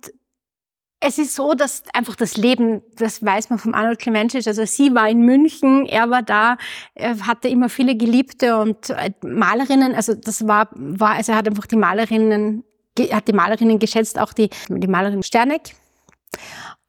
es 1.05 1.17
ist 1.17 1.35
so, 1.35 1.53
dass 1.53 1.83
einfach 1.93 2.15
das 2.15 2.37
Leben, 2.37 2.81
das 2.95 3.23
weiß 3.23 3.49
man 3.49 3.59
vom 3.59 3.73
Arnold 3.73 3.99
Clemencic, 3.99 4.47
also 4.47 4.65
sie 4.65 4.95
war 4.95 5.09
in 5.09 5.21
München, 5.21 5.85
er 5.85 6.09
war 6.09 6.23
da, 6.23 6.57
er 6.95 7.27
hatte 7.27 7.49
immer 7.49 7.67
viele 7.67 7.97
Geliebte 7.97 8.57
und 8.57 8.89
äh, 8.89 9.11
Malerinnen, 9.21 9.95
also 9.95 10.13
das 10.13 10.47
war, 10.47 10.69
war 10.73 11.15
also 11.15 11.33
er 11.33 11.39
hat 11.39 11.47
einfach 11.47 11.65
die 11.65 11.75
Malerinnen, 11.75 12.63
er 12.97 13.17
hat 13.17 13.27
die 13.27 13.33
Malerinnen 13.33 13.79
geschätzt, 13.79 14.17
auch 14.17 14.31
die, 14.31 14.49
die 14.69 14.87
Malerin 14.87 15.23
Sterneck. 15.23 15.75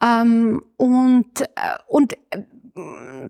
Ähm, 0.00 0.62
und, 0.76 1.40
äh, 1.40 1.46
und 1.88 2.12
äh, 2.30 2.42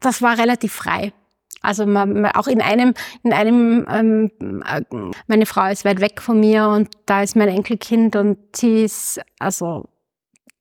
das 0.01 0.20
war 0.20 0.37
relativ 0.37 0.75
frei. 0.75 1.14
Also 1.62 1.87
man, 1.87 2.20
man, 2.20 2.33
auch 2.33 2.47
in 2.47 2.61
einem, 2.61 2.92
in 3.23 3.33
einem, 3.33 3.87
ähm, 3.90 4.62
äh, 4.66 4.83
meine 5.29 5.47
Frau 5.47 5.70
ist 5.70 5.87
weit 5.87 6.01
weg 6.01 6.20
von 6.20 6.40
mir 6.40 6.68
und 6.68 6.90
da 7.07 7.23
ist 7.23 7.37
mein 7.37 7.49
Enkelkind 7.49 8.16
und 8.16 8.37
sie 8.55 8.85
ist, 8.85 9.20
also 9.38 9.87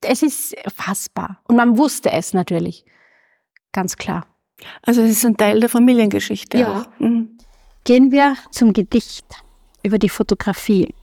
es 0.04 0.24
ist 0.24 0.56
fassbar. 0.76 1.40
Und 1.48 1.56
man 1.56 1.78
wusste 1.78 2.12
es 2.12 2.34
natürlich. 2.34 2.86
Ganz 3.72 3.98
klar. 3.98 4.26
Also 4.82 5.02
es 5.02 5.12
ist 5.12 5.26
ein 5.26 5.38
Teil 5.38 5.60
der 5.60 5.70
Familiengeschichte. 5.70 6.58
Ja. 6.58 6.82
Auch. 6.82 7.00
Mhm. 7.00 7.38
Gehen 7.84 8.12
wir 8.12 8.36
zum 8.52 8.74
Gedicht 8.74 9.26
über 9.84 10.00
die 10.00 10.10
Fotografie. 10.10 10.94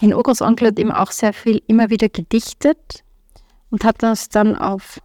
Mein 0.00 0.12
Urgroßonkel 0.12 0.68
hat 0.68 0.78
eben 0.78 0.92
auch 0.92 1.10
sehr 1.10 1.32
viel 1.32 1.62
immer 1.66 1.88
wieder 1.88 2.08
gedichtet 2.08 3.02
und 3.70 3.84
hat 3.84 4.02
das 4.02 4.28
dann 4.28 4.56
auf 4.56 5.00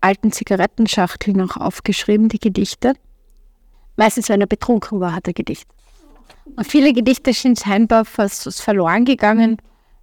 alten 0.00 0.32
Zigarettenschachteln 0.32 1.36
noch 1.36 1.56
aufgeschrieben, 1.58 2.28
die 2.30 2.38
Gedichte. 2.38 2.94
Meistens, 3.96 4.30
wenn 4.30 4.40
er 4.40 4.46
betrunken 4.46 5.00
war, 5.00 5.14
hat 5.14 5.26
er 5.26 5.34
gedichtet. 5.34 5.68
Und 6.56 6.66
viele 6.66 6.94
Gedichte 6.94 7.34
sind 7.34 7.60
scheinbar 7.60 8.06
fast 8.06 8.62
verloren 8.62 9.04
gegangen, 9.04 9.58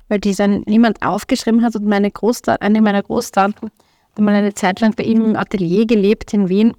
weil 0.07 0.19
die 0.19 0.33
dann 0.33 0.63
niemand 0.65 1.01
aufgeschrieben 1.01 1.63
hat. 1.63 1.75
Und 1.75 1.85
meine 1.85 2.11
Großtante, 2.11 2.61
eine 2.61 2.81
meiner 2.81 3.03
Großtanten 3.03 3.69
hat 3.69 4.19
mal 4.19 4.33
eine 4.33 4.53
Zeit 4.53 4.79
lang 4.79 4.93
bei 4.95 5.03
ihm 5.03 5.23
im 5.23 5.35
Atelier 5.35 5.85
gelebt 5.85 6.33
in 6.33 6.49
Wien 6.49 6.73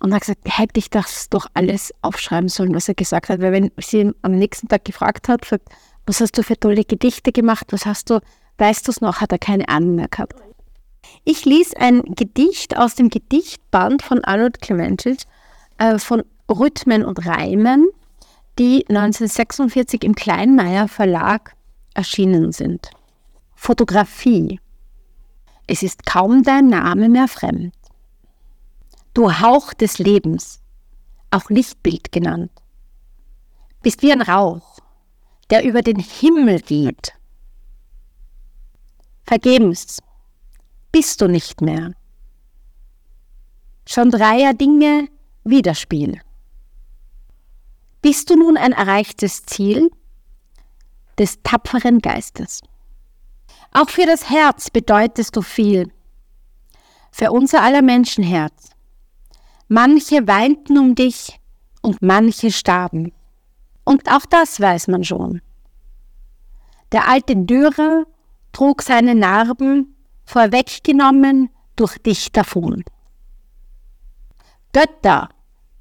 und 0.00 0.12
hat 0.12 0.20
gesagt, 0.20 0.40
hätte 0.44 0.78
ich 0.78 0.90
das 0.90 1.30
doch 1.30 1.46
alles 1.54 1.92
aufschreiben 2.02 2.48
sollen, 2.48 2.74
was 2.74 2.88
er 2.88 2.94
gesagt 2.94 3.28
hat. 3.28 3.40
Weil 3.40 3.52
wenn 3.52 3.70
sie 3.78 4.00
ihn 4.00 4.14
am 4.22 4.32
nächsten 4.32 4.68
Tag 4.68 4.84
gefragt 4.84 5.28
hat, 5.28 5.44
sagt, 5.44 5.68
was 6.06 6.20
hast 6.20 6.36
du 6.36 6.42
für 6.42 6.58
tolle 6.58 6.84
Gedichte 6.84 7.32
gemacht, 7.32 7.66
was 7.70 7.86
hast 7.86 8.10
du, 8.10 8.20
weißt 8.58 8.86
du 8.86 8.92
es 8.92 9.00
noch, 9.00 9.20
hat 9.20 9.32
er 9.32 9.38
keine 9.38 9.68
Ahnung 9.68 9.94
mehr 9.94 10.08
gehabt. 10.08 10.34
Ich 11.24 11.44
lese 11.44 11.76
ein 11.78 12.02
Gedicht 12.02 12.76
aus 12.76 12.94
dem 12.94 13.08
Gedichtband 13.08 14.02
von 14.02 14.22
Arnold 14.24 14.60
Clemencic 14.60 15.22
äh, 15.78 15.98
von 15.98 16.22
Rhythmen 16.50 17.04
und 17.04 17.24
Reimen, 17.24 17.88
die 18.58 18.84
1946 18.88 20.04
im 20.04 20.14
Kleinmeier 20.14 20.88
Verlag 20.88 21.53
erschienen 21.94 22.52
sind. 22.52 22.90
Fotografie. 23.54 24.60
Es 25.66 25.82
ist 25.82 26.04
kaum 26.04 26.42
dein 26.42 26.66
Name 26.68 27.08
mehr 27.08 27.28
fremd. 27.28 27.74
Du 29.14 29.40
Hauch 29.40 29.72
des 29.72 29.98
Lebens, 29.98 30.60
auch 31.30 31.48
Lichtbild 31.48 32.12
genannt, 32.12 32.50
bist 33.82 34.02
wie 34.02 34.12
ein 34.12 34.22
Rauch, 34.22 34.78
der 35.50 35.64
über 35.64 35.82
den 35.82 35.98
Himmel 35.98 36.60
geht. 36.60 37.12
Vergebens 39.24 40.02
bist 40.92 41.20
du 41.20 41.28
nicht 41.28 41.60
mehr. 41.60 41.92
Schon 43.86 44.10
dreier 44.10 44.54
Dinge 44.54 45.08
Widerspiel. 45.44 46.20
Bist 48.02 48.30
du 48.30 48.36
nun 48.36 48.56
ein 48.56 48.72
erreichtes 48.72 49.44
Ziel 49.44 49.90
des 51.18 51.42
tapferen 51.42 52.00
Geistes? 52.00 52.60
Auch 53.72 53.90
für 53.90 54.06
das 54.06 54.30
Herz 54.30 54.70
bedeutest 54.70 55.36
du 55.36 55.42
viel, 55.42 55.92
für 57.10 57.32
unser 57.32 57.62
aller 57.62 57.82
Menschenherz. 57.82 58.70
Manche 59.68 60.26
weinten 60.26 60.78
um 60.78 60.94
dich 60.94 61.40
und 61.82 62.02
manche 62.02 62.50
starben. 62.50 63.12
Und 63.84 64.10
auch 64.10 64.26
das 64.26 64.60
weiß 64.60 64.88
man 64.88 65.04
schon. 65.04 65.40
Der 66.92 67.08
alte 67.08 67.36
Dürer 67.36 68.04
trug 68.52 68.82
seine 68.82 69.14
Narben 69.14 69.96
vorweggenommen 70.24 71.50
durch 71.76 71.98
dich 71.98 72.32
davon. 72.32 72.84
Götter 74.72 75.28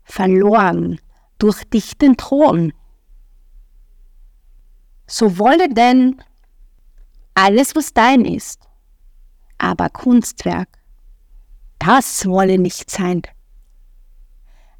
verloren 0.03 0.99
durch 1.39 1.63
dich 1.65 1.97
den 1.97 2.17
Thron. 2.17 2.73
So 5.07 5.37
wolle 5.37 5.69
denn 5.69 6.21
alles, 7.33 7.75
was 7.75 7.93
dein 7.93 8.25
ist, 8.25 8.61
aber 9.57 9.89
Kunstwerk, 9.89 10.69
das 11.79 12.25
wolle 12.25 12.57
nicht 12.57 12.89
sein. 12.89 13.21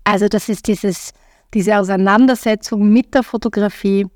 Also 0.03 0.27
das 0.27 0.49
ist 0.49 0.67
dieses, 0.67 1.13
diese 1.53 1.77
Auseinandersetzung 1.77 2.89
mit 2.89 3.13
der 3.13 3.23
Fotografie. 3.23 4.07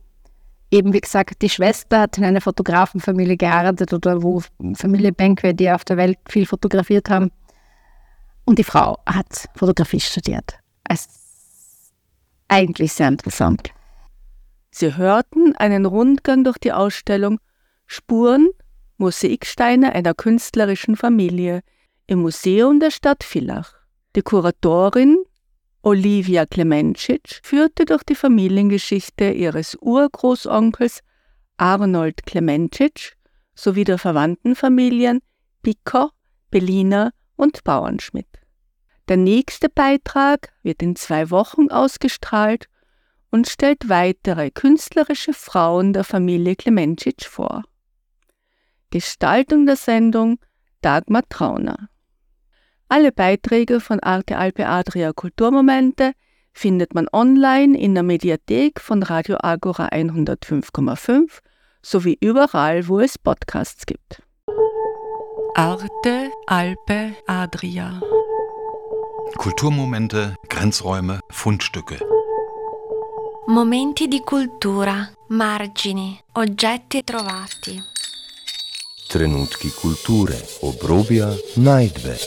Eben 0.70 0.94
wie 0.94 1.00
gesagt, 1.00 1.42
die 1.42 1.50
Schwester 1.50 2.02
hat 2.02 2.18
in 2.18 2.26
einer 2.26 2.42
Fotografenfamilie 2.42 3.38
gearbeitet 3.38 3.94
oder 3.94 4.22
wo 4.22 4.42
Familie 4.76 5.14
Benque, 5.14 5.54
die 5.54 5.72
auf 5.72 5.86
der 5.86 5.98
Welt 5.98 6.20
viel 6.28 6.46
fotografiert 6.46 7.10
haben. 7.10 7.32
Und 8.44 8.60
die 8.60 8.64
Frau 8.64 8.98
hat 9.06 9.48
Fotografie 9.56 10.00
studiert. 10.00 10.60
Also 10.84 11.08
eigentlich 12.50 12.94
sehr 12.94 13.10
interessant. 13.10 13.72
Sie 14.80 14.96
hörten 14.96 15.56
einen 15.56 15.88
Rundgang 15.88 16.44
durch 16.44 16.60
die 16.60 16.72
Ausstellung 16.72 17.40
Spuren, 17.88 18.50
Mosaiksteine 18.98 19.94
einer 19.94 20.14
künstlerischen 20.14 20.96
Familie 20.96 21.62
im 22.06 22.22
Museum 22.22 22.80
der 22.80 22.92
Stadt 22.92 23.24
Villach. 23.24 23.74
Die 24.16 24.22
Kuratorin 24.22 25.18
Olivia 25.82 26.46
Klemencic 26.46 27.40
führte 27.42 27.86
durch 27.86 28.04
die 28.04 28.14
Familiengeschichte 28.14 29.32
ihres 29.32 29.76
Urgroßonkels 29.82 31.00
Arnold 31.58 32.28
Klemencic 32.28 33.14
sowie 33.56 33.84
der 33.84 33.98
verwandten 33.98 34.56
Familien 34.56 35.22
Pico, 35.64 36.12
Bellina 36.52 37.10
und 37.36 37.64
Bauernschmidt. 37.64 38.30
Der 39.08 39.18
nächste 39.18 39.70
Beitrag 39.70 40.54
wird 40.62 40.84
in 40.84 40.96
zwei 40.96 41.32
Wochen 41.32 41.72
ausgestrahlt 41.72 42.70
und 43.32 43.48
stellt 43.48 43.90
weitere 43.90 44.52
künstlerische 44.52 45.34
Frauen 45.34 45.94
der 45.94 46.04
Familie 46.04 46.56
Klemencic 46.56 47.26
vor. 47.26 47.64
Gestaltung 48.90 49.66
der 49.66 49.76
Sendung 49.76 50.40
Dagmar 50.82 51.24
Trauner. 51.30 51.90
Alle 52.90 53.12
Beiträge 53.12 53.82
von 53.82 54.00
Arte 54.00 54.38
Alpe 54.38 54.68
Adria 54.68 55.12
Kulturmomente 55.12 56.14
findet 56.54 56.96
man 56.96 57.08
online 57.12 57.78
in 57.78 57.94
der 57.94 58.04
Mediathek 58.04 58.80
von 58.80 59.04
Radio 59.04 59.38
Agora 59.42 59.88
105,5 59.90 61.40
sowie 61.82 62.18
überall, 62.22 62.88
wo 62.88 63.00
es 63.00 63.18
Podcasts 63.18 63.86
gibt. 63.86 64.22
Arte 65.56 66.32
Alpe 66.46 67.14
Adria. 67.28 68.02
Kulturmomente, 69.38 70.36
Grenzräume, 70.50 71.20
Fundstücke. 71.30 72.00
Momenti 73.50 74.10
di 74.10 74.20
cultura, 74.20 75.10
margini, 75.30 76.20
oggetti 76.34 77.02
trovati. 77.02 77.82
Trenutki 79.08 79.72
kulture, 79.72 80.38
obrobja, 80.60 81.34
najdbe. 81.54 82.18